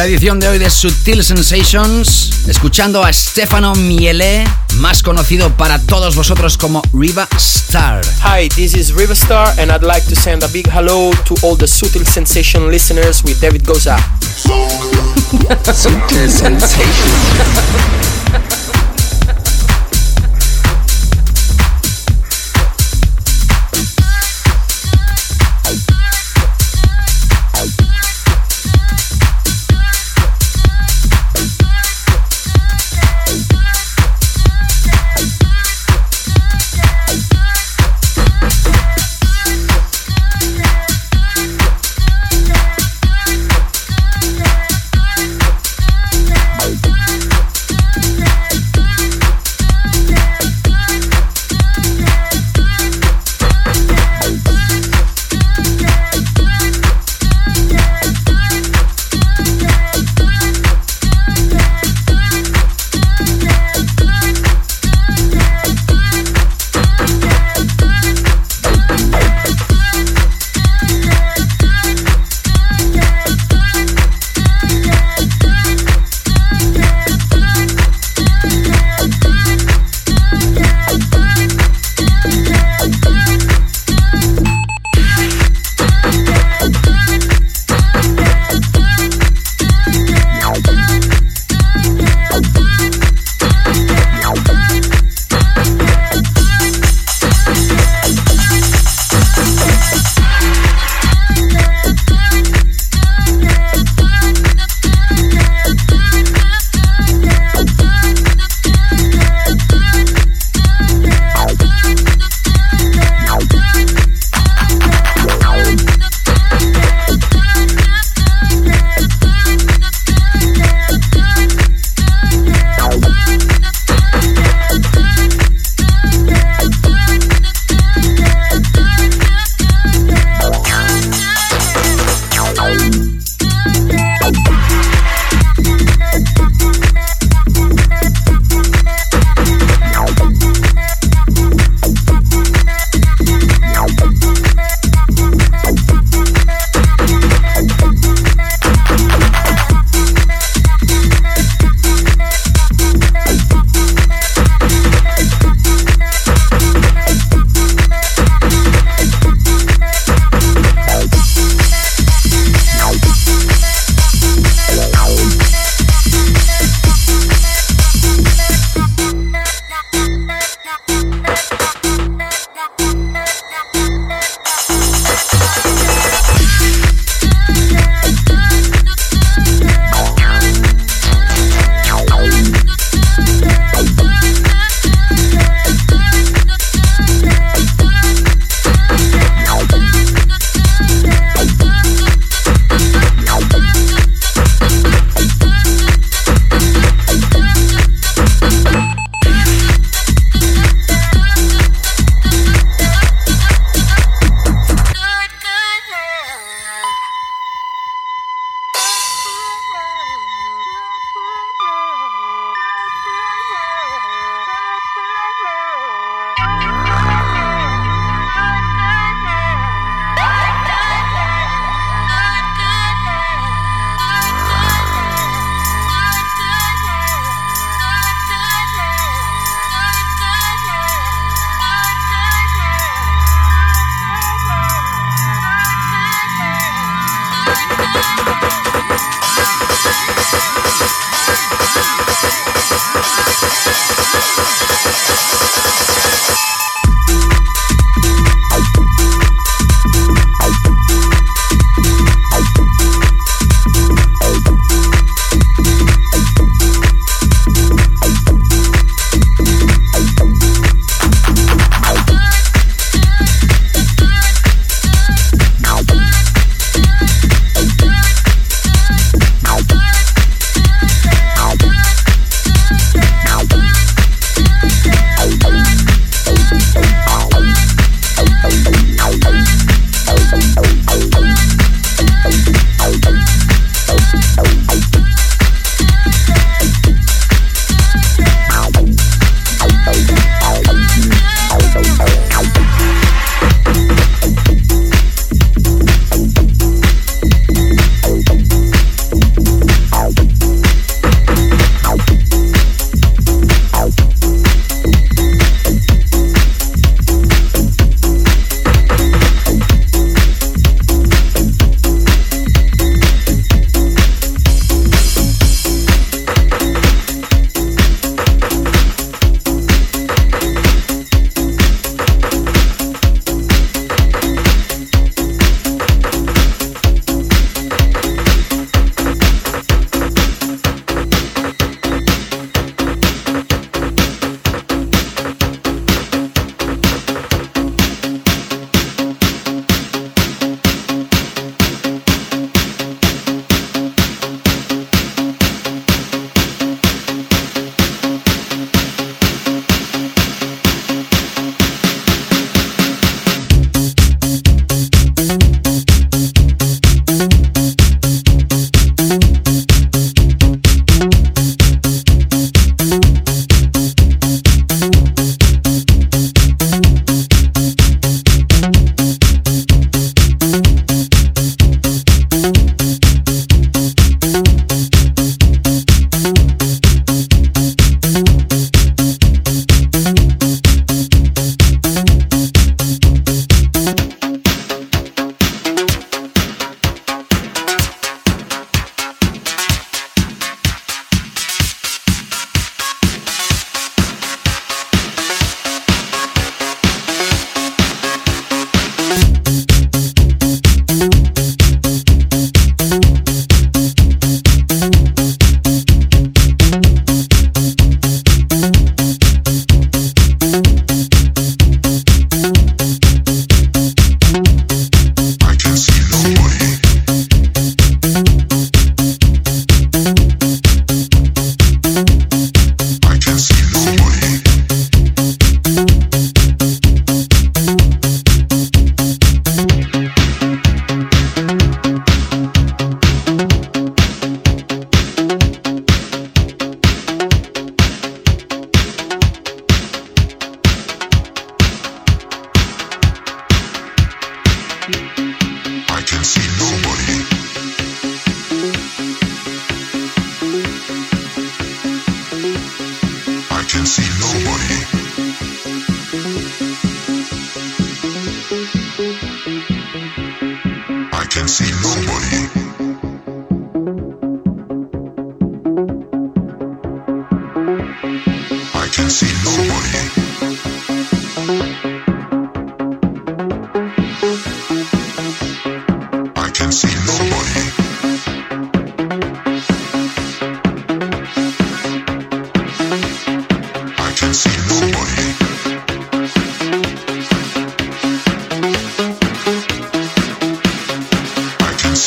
[0.00, 6.16] la edición de hoy de Sutil Sensations, escuchando a Stefano Miele, más conocido para todos
[6.16, 8.00] vosotros como Riva Star.
[8.24, 11.54] Hi, this is Riva Star, and I'd like to send a big hello to all
[11.54, 13.98] the Sutil Sensation listeners with David Goza.
[15.66, 18.10] Sutil Sensation.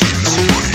[0.00, 0.73] para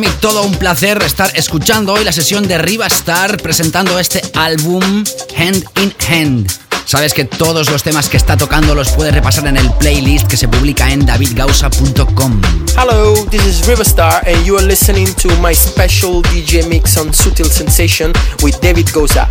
[0.00, 5.04] mí todo un placer estar escuchando hoy la sesión de Riva Star presentando este álbum
[5.36, 6.50] Hand in Hand.
[6.86, 10.38] Sabes que todos los temas que está tocando los puedes repasar en el playlist que
[10.38, 12.40] se publica en davidgausa.com.
[12.78, 17.50] Hello, this is Riverstar and you are listening to my special DJ mix on Sutil
[17.50, 18.12] Sensation
[18.42, 19.28] with David Gausa.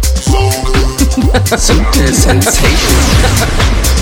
[1.57, 3.95] Sutil Sensation.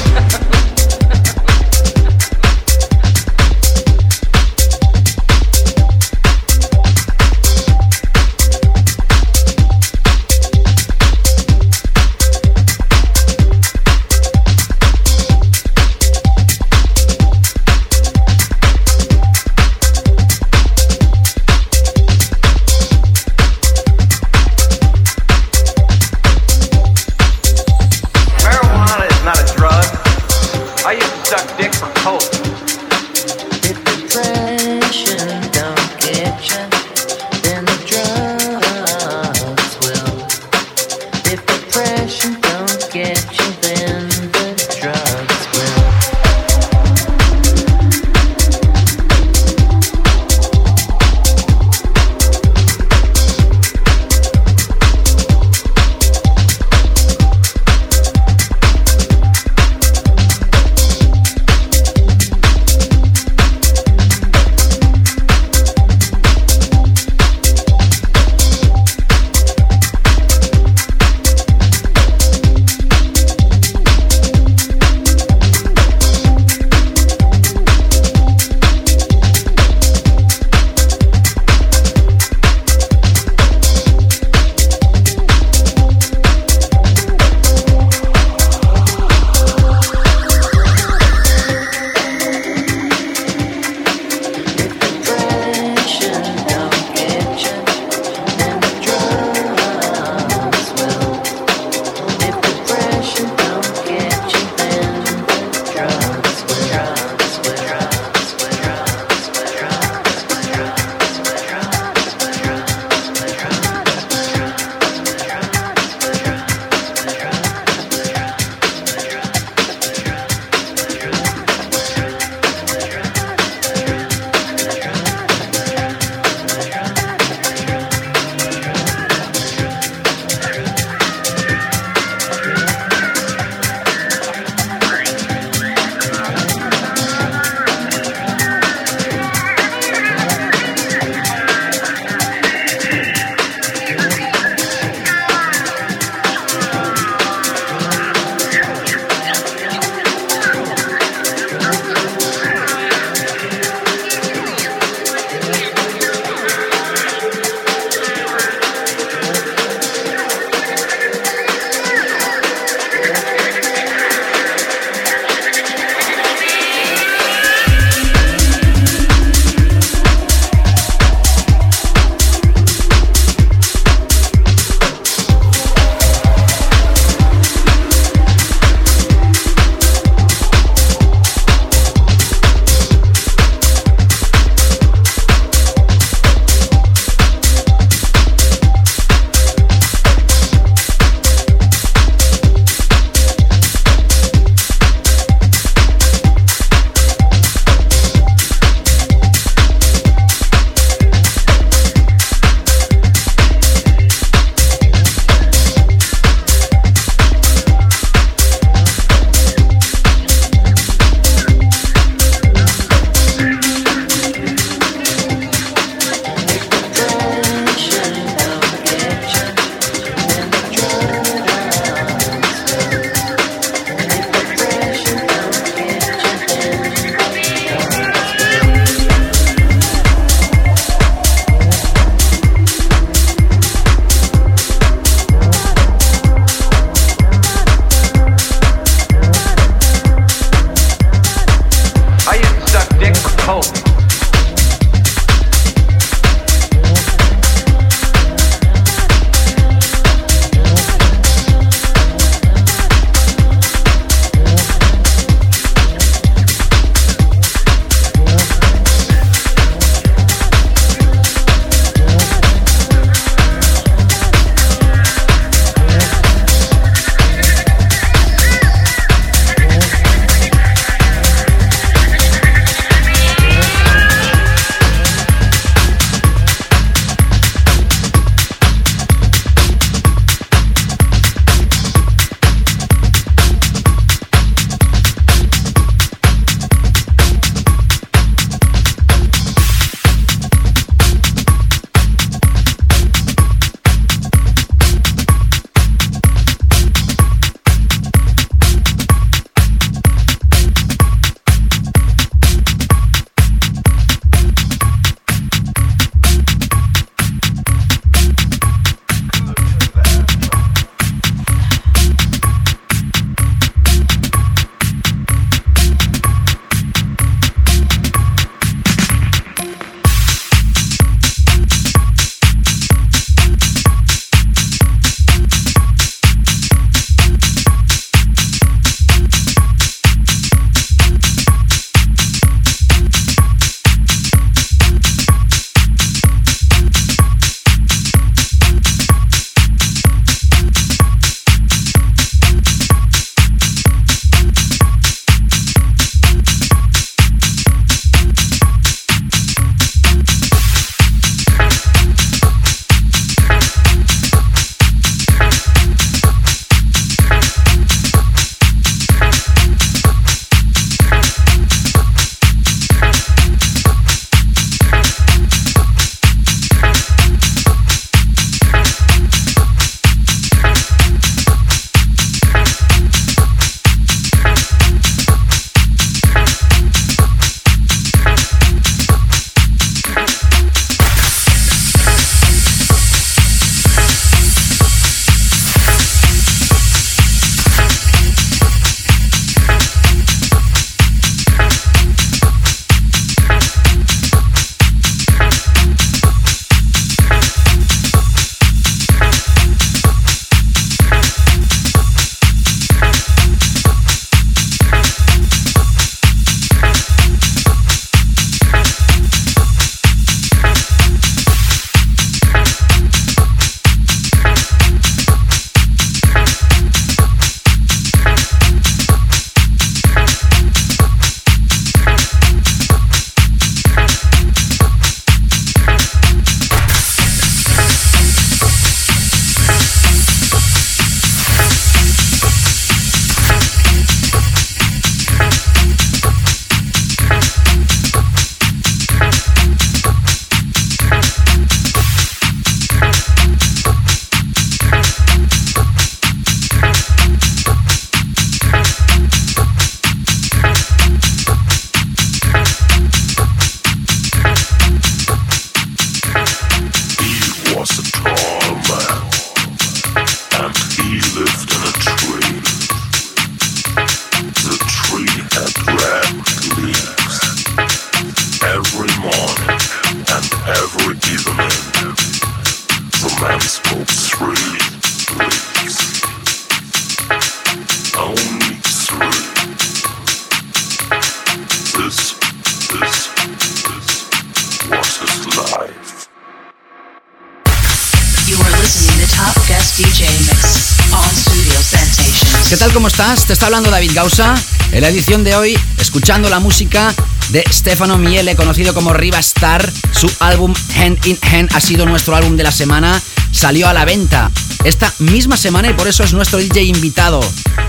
[492.70, 492.94] ¿Qué tal?
[492.94, 493.46] ¿Cómo estás?
[493.46, 494.56] Te está hablando David Gausa.
[494.92, 497.14] En la edición de hoy, escuchando la música
[497.50, 499.92] de Stefano Miele, conocido como Riva Star.
[500.12, 503.22] Su álbum Hand in Hand ha sido nuestro álbum de la semana.
[503.58, 504.52] Salió a la venta
[504.84, 507.40] esta misma semana y por eso es nuestro DJ invitado.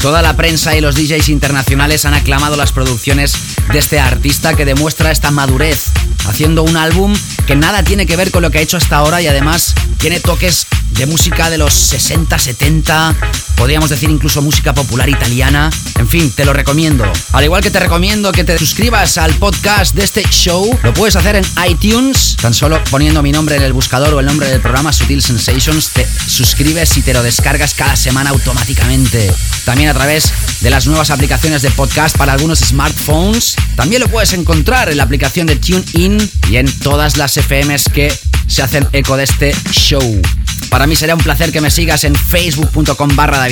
[0.00, 3.34] Toda la prensa y los DJs internacionales han aclamado las producciones
[3.70, 5.90] de este artista que demuestra esta madurez,
[6.26, 7.14] haciendo un álbum
[7.46, 10.20] que nada tiene que ver con lo que ha hecho hasta ahora y además tiene
[10.20, 13.14] toques de música de los 60, 70,
[13.56, 15.70] podríamos decir incluso música popular italiana.
[15.98, 17.04] En fin, te lo recomiendo.
[17.32, 21.16] Al igual que te recomiendo que te suscribas al podcast de este show, lo puedes
[21.16, 24.60] hacer en iTunes, tan solo poniendo mi nombre en el buscador o el nombre del
[24.60, 25.22] programa Sutil
[25.58, 29.28] Te suscribes y te lo descargas cada semana automáticamente.
[29.64, 33.56] También a través de las nuevas aplicaciones de podcast para algunos smartphones.
[33.74, 38.16] También lo puedes encontrar en la aplicación de TuneIn y en todas las FMs que
[38.46, 40.22] se hacen eco de este show.
[40.70, 43.44] Para mí será un placer que me sigas en facebook.com barra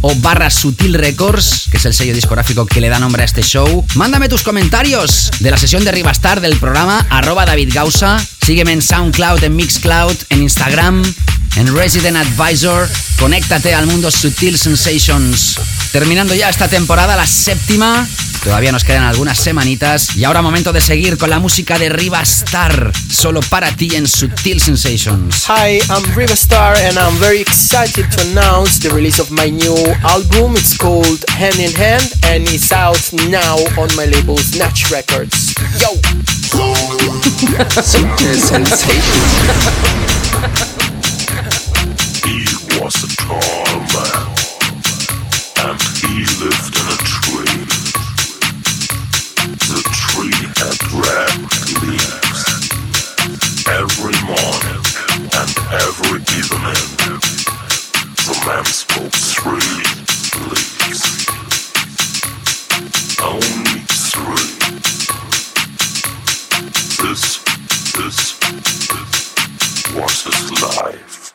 [0.00, 3.42] o barra Sutil Records, que es el sello discográfico que le da nombre a este
[3.42, 3.86] show.
[3.94, 7.46] Mándame tus comentarios de la sesión de Rivastar del programa arroba.
[8.48, 11.02] Sígueme en SoundCloud, en Mixcloud, en Instagram,
[11.56, 12.88] en Resident Advisor.
[13.18, 15.58] Conéctate al mundo Sutil Sensations.
[15.92, 18.08] Terminando ya esta temporada, la séptima.
[18.42, 20.16] Todavía nos quedan algunas semanitas.
[20.16, 22.90] Y ahora momento de seguir con la música de Riva Star.
[23.10, 25.44] Solo para ti en Sutil Sensations.
[25.48, 29.76] Hi, I'm Riva Star and I'm very excited to announce the release of my new
[30.04, 30.56] album.
[30.56, 35.54] It's called Hand in Hand and it's out now on my label Snatch Records.
[35.82, 36.00] Yo!
[38.38, 39.32] Sensations.
[42.24, 42.38] He
[42.78, 44.26] was a tall man,
[45.66, 47.60] and he lived in a tree.
[49.68, 51.34] The tree had red
[51.82, 52.42] leaves.
[53.68, 54.82] Every morning
[55.34, 56.84] and every evening,
[58.24, 59.82] the man spoke three
[60.48, 61.02] leaves.
[63.20, 64.48] Only three.
[67.02, 67.38] This,
[67.94, 68.27] this
[69.94, 71.27] was his life.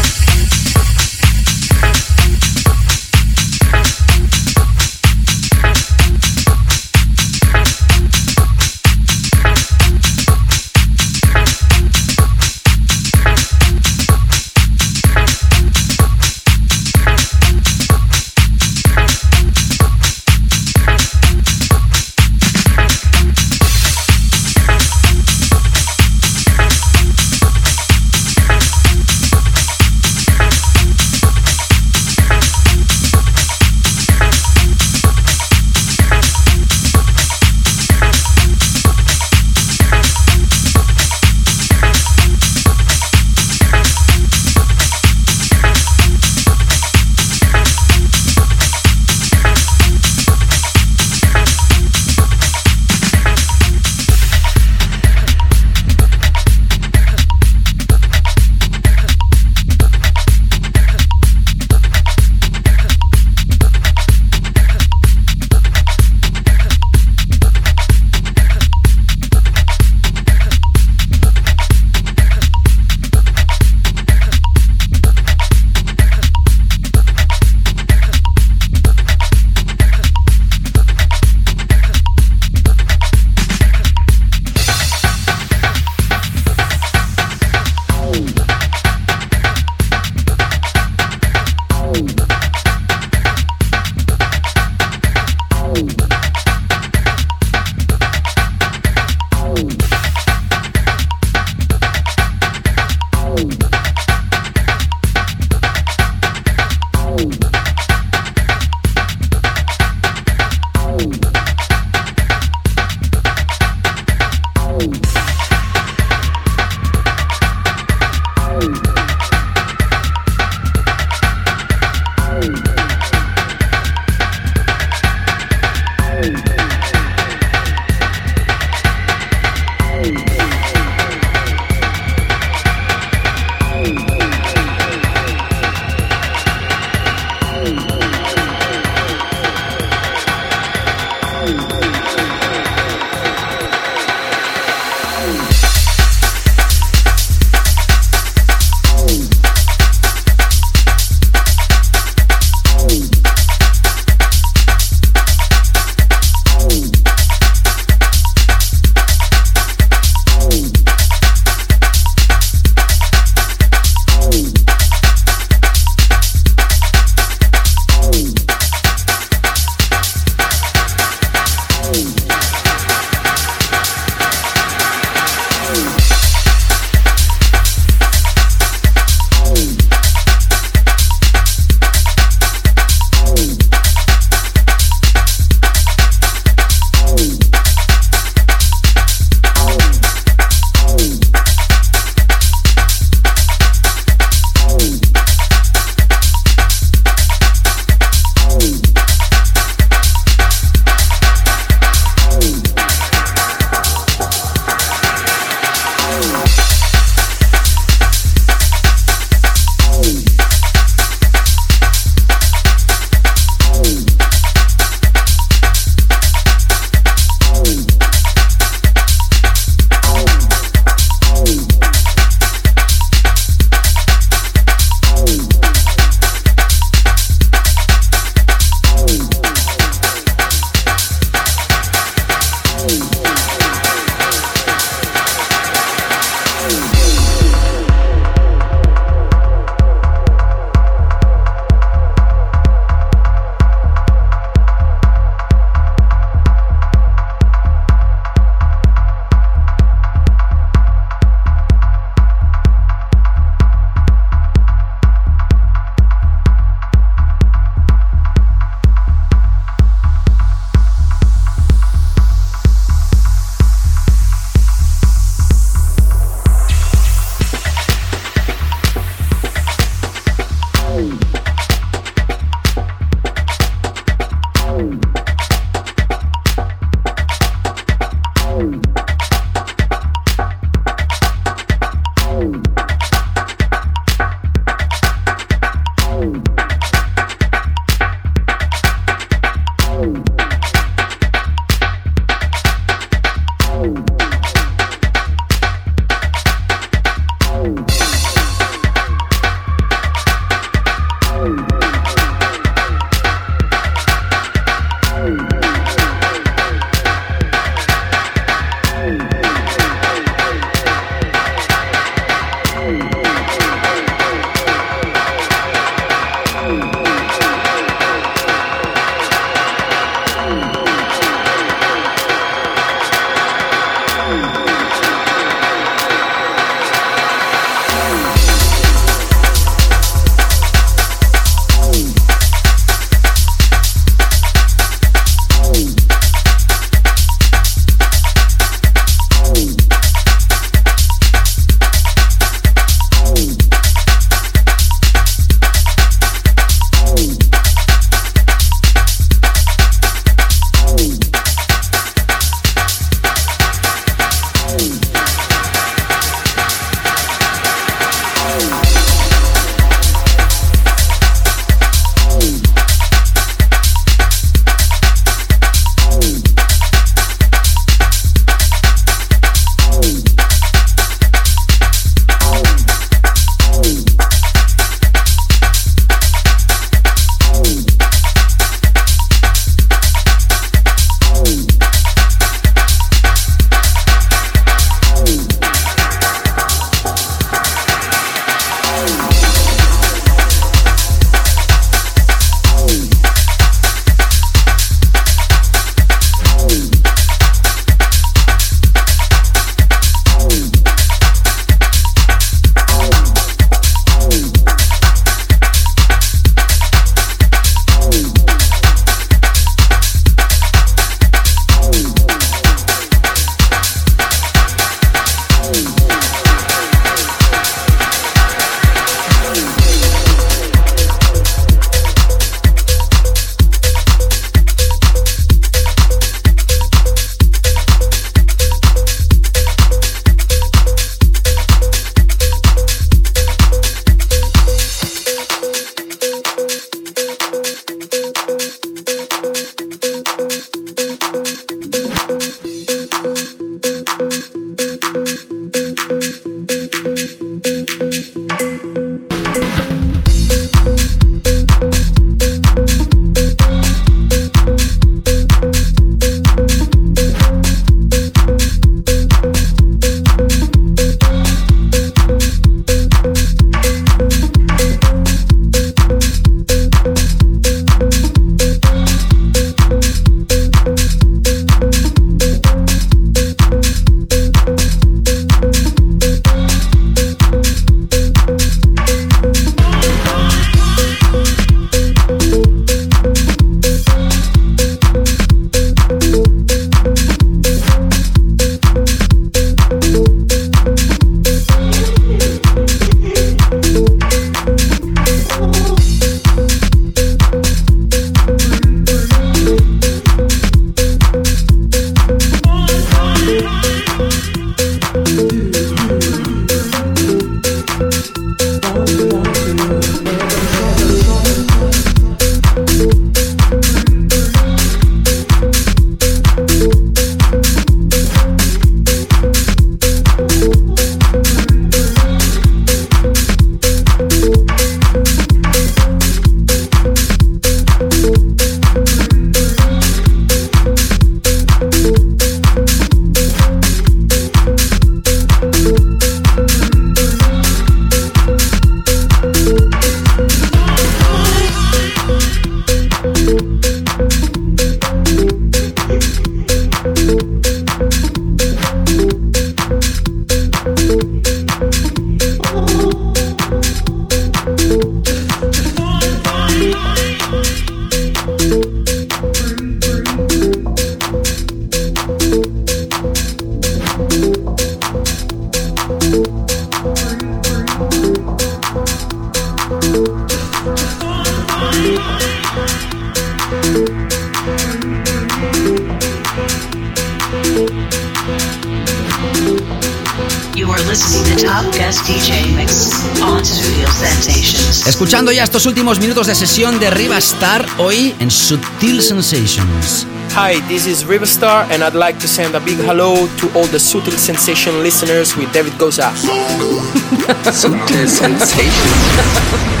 [586.01, 590.25] Últimos minutos de sesión de Riva Star hoy en Sutil Sensations.
[590.55, 593.99] Hi, this is Riverstar, and I'd like to send a big hello to all the
[593.99, 596.31] Sutil Sensation listeners with David Goza.
[597.71, 600.00] Sutil Sensation.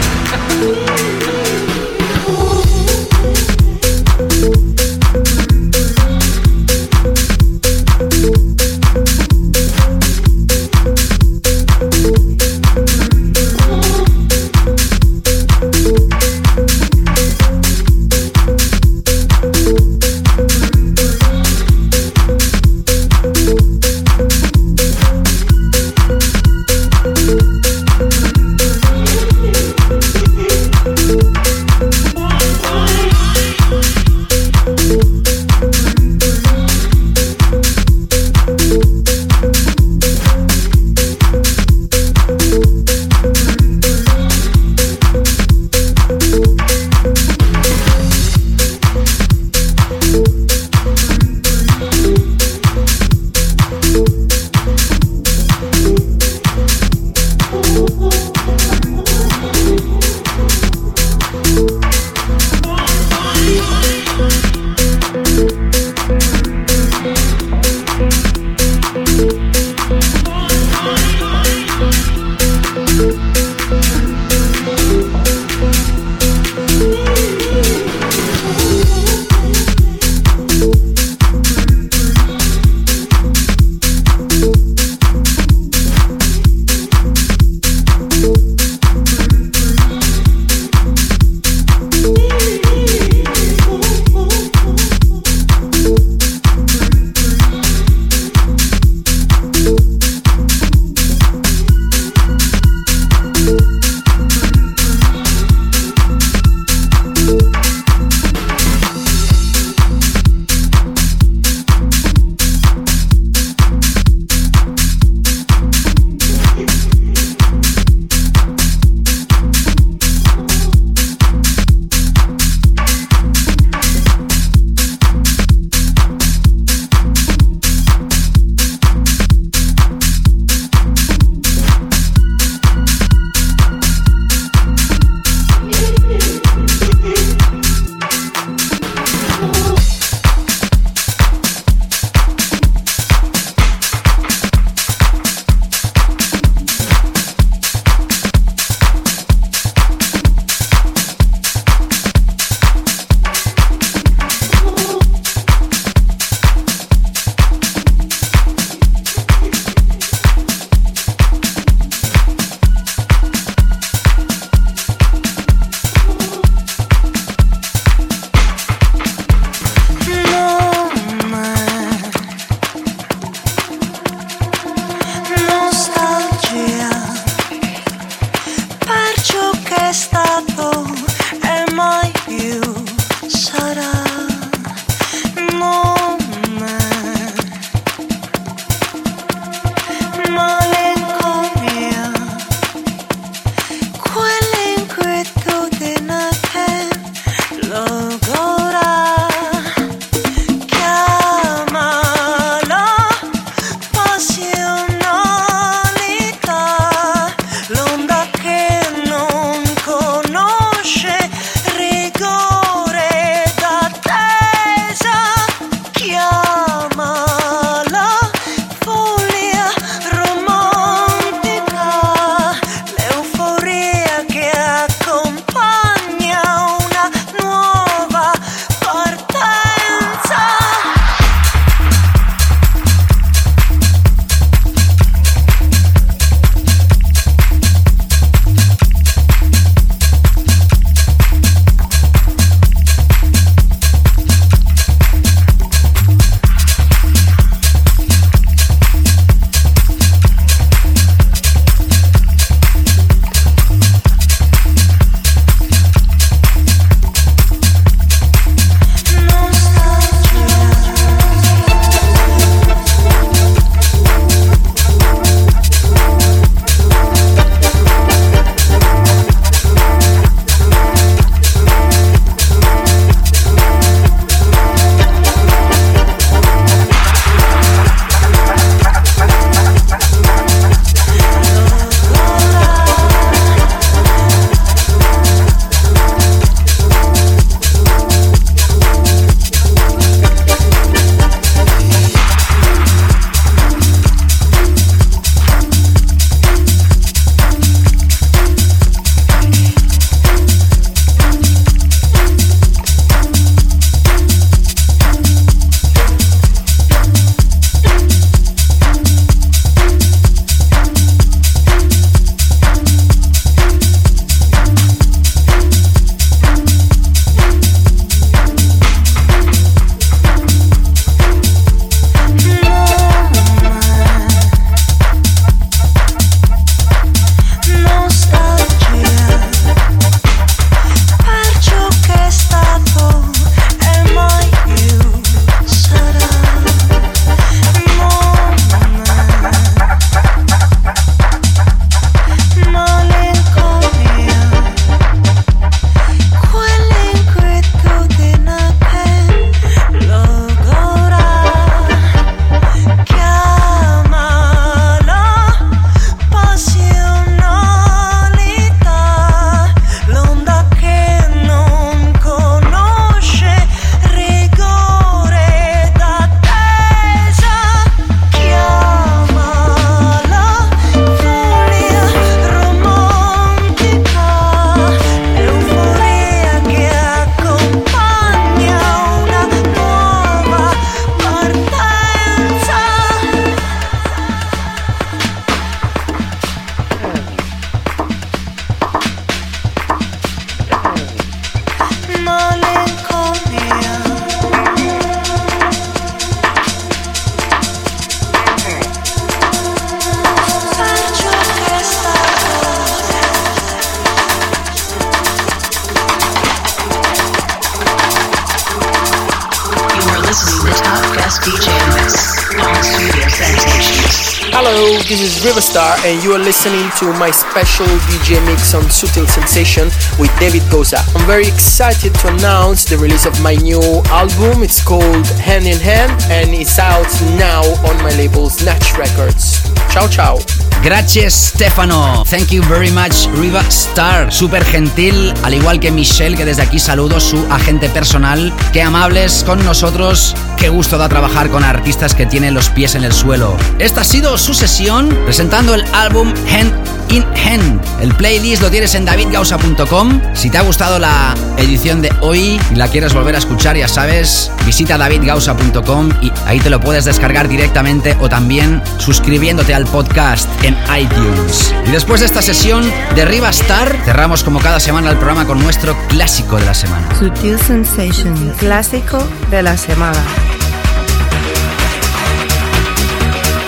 [417.01, 419.85] To my special DJ mix on Sutil Sensation
[420.19, 421.03] with David Goza.
[421.15, 424.61] I'm very excited to announce the release of my new album.
[424.61, 427.09] It's called Hand in Hand, and it's out
[427.39, 429.63] now on my label Snatch Records.
[429.89, 430.37] Ciao, ciao.
[430.83, 432.23] Gracias, Stefano.
[432.25, 434.31] Thank you very much, Riva Star.
[434.31, 438.53] Súper gentil, al igual que Michelle, que desde aquí saludo, su agente personal.
[438.73, 440.35] Qué amables con nosotros.
[440.57, 443.55] Qué gusto da trabajar con artistas que tienen los pies en el suelo.
[443.79, 447.81] Esta ha sido su sesión presentando el álbum Hand Hand.
[448.01, 450.21] El playlist lo tienes en davidgausa.com.
[450.33, 453.87] Si te ha gustado la edición de hoy y la quieres volver a escuchar, ya
[453.87, 460.49] sabes, visita davidgausa.com y ahí te lo puedes descargar directamente o también suscribiéndote al podcast
[460.63, 461.73] en iTunes.
[461.85, 465.59] Y después de esta sesión de Riva Star, cerramos como cada semana el programa con
[465.61, 467.07] nuestro clásico de la semana.
[467.17, 470.23] Sutil Sensation, clásico de la semana.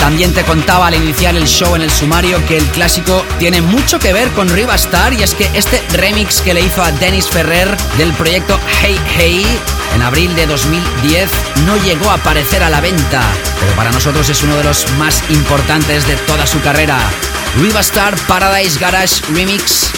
[0.03, 3.99] También te contaba al iniciar el show en el sumario que el clásico tiene mucho
[3.99, 7.25] que ver con Riva Star y es que este remix que le hizo a Dennis
[7.25, 9.45] Ferrer del proyecto Hey Hey
[9.95, 11.31] en abril de 2010
[11.65, 13.23] no llegó a aparecer a la venta,
[13.61, 16.99] pero para nosotros es uno de los más importantes de toda su carrera.
[17.61, 19.89] Riva Star Paradise Garage Remix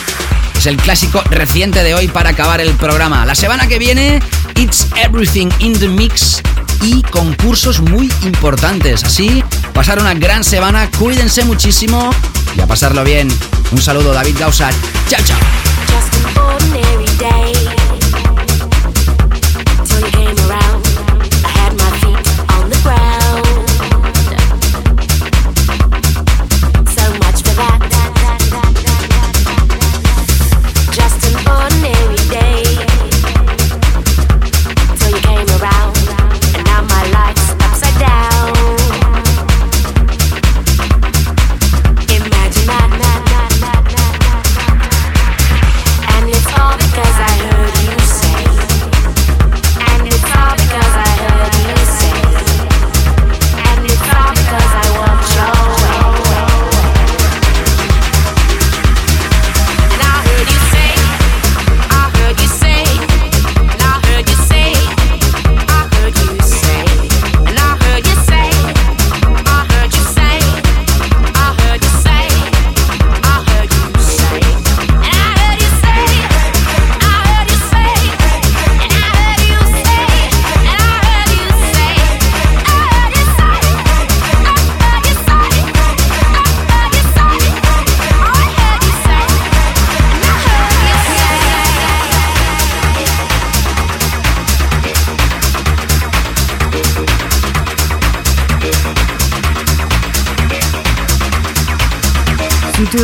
[0.56, 3.26] es el clásico reciente de hoy para acabar el programa.
[3.26, 4.22] La semana que viene,
[4.56, 6.44] It's Everything in the Mix
[6.82, 9.04] y concursos muy importantes.
[9.04, 9.44] Así,
[9.74, 12.12] pasar una gran semana, cuídense muchísimo
[12.56, 13.28] y a pasarlo bien.
[13.72, 14.70] Un saludo, David Gausa.
[15.08, 15.38] Chao, chao.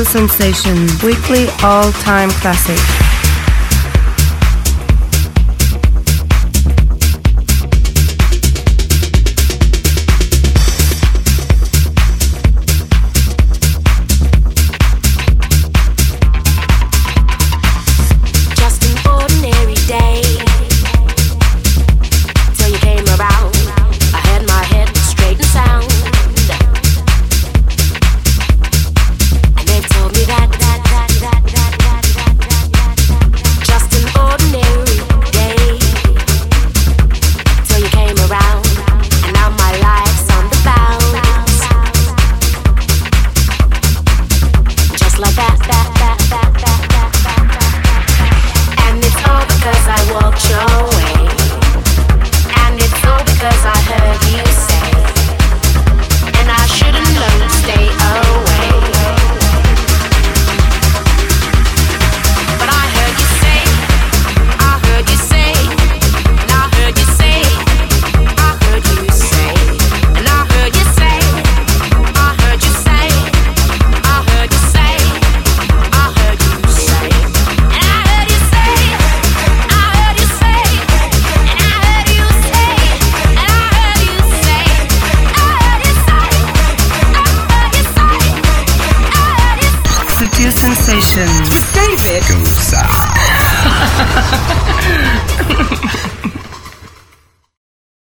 [0.06, 3.11] Sensation, weekly all-time classic.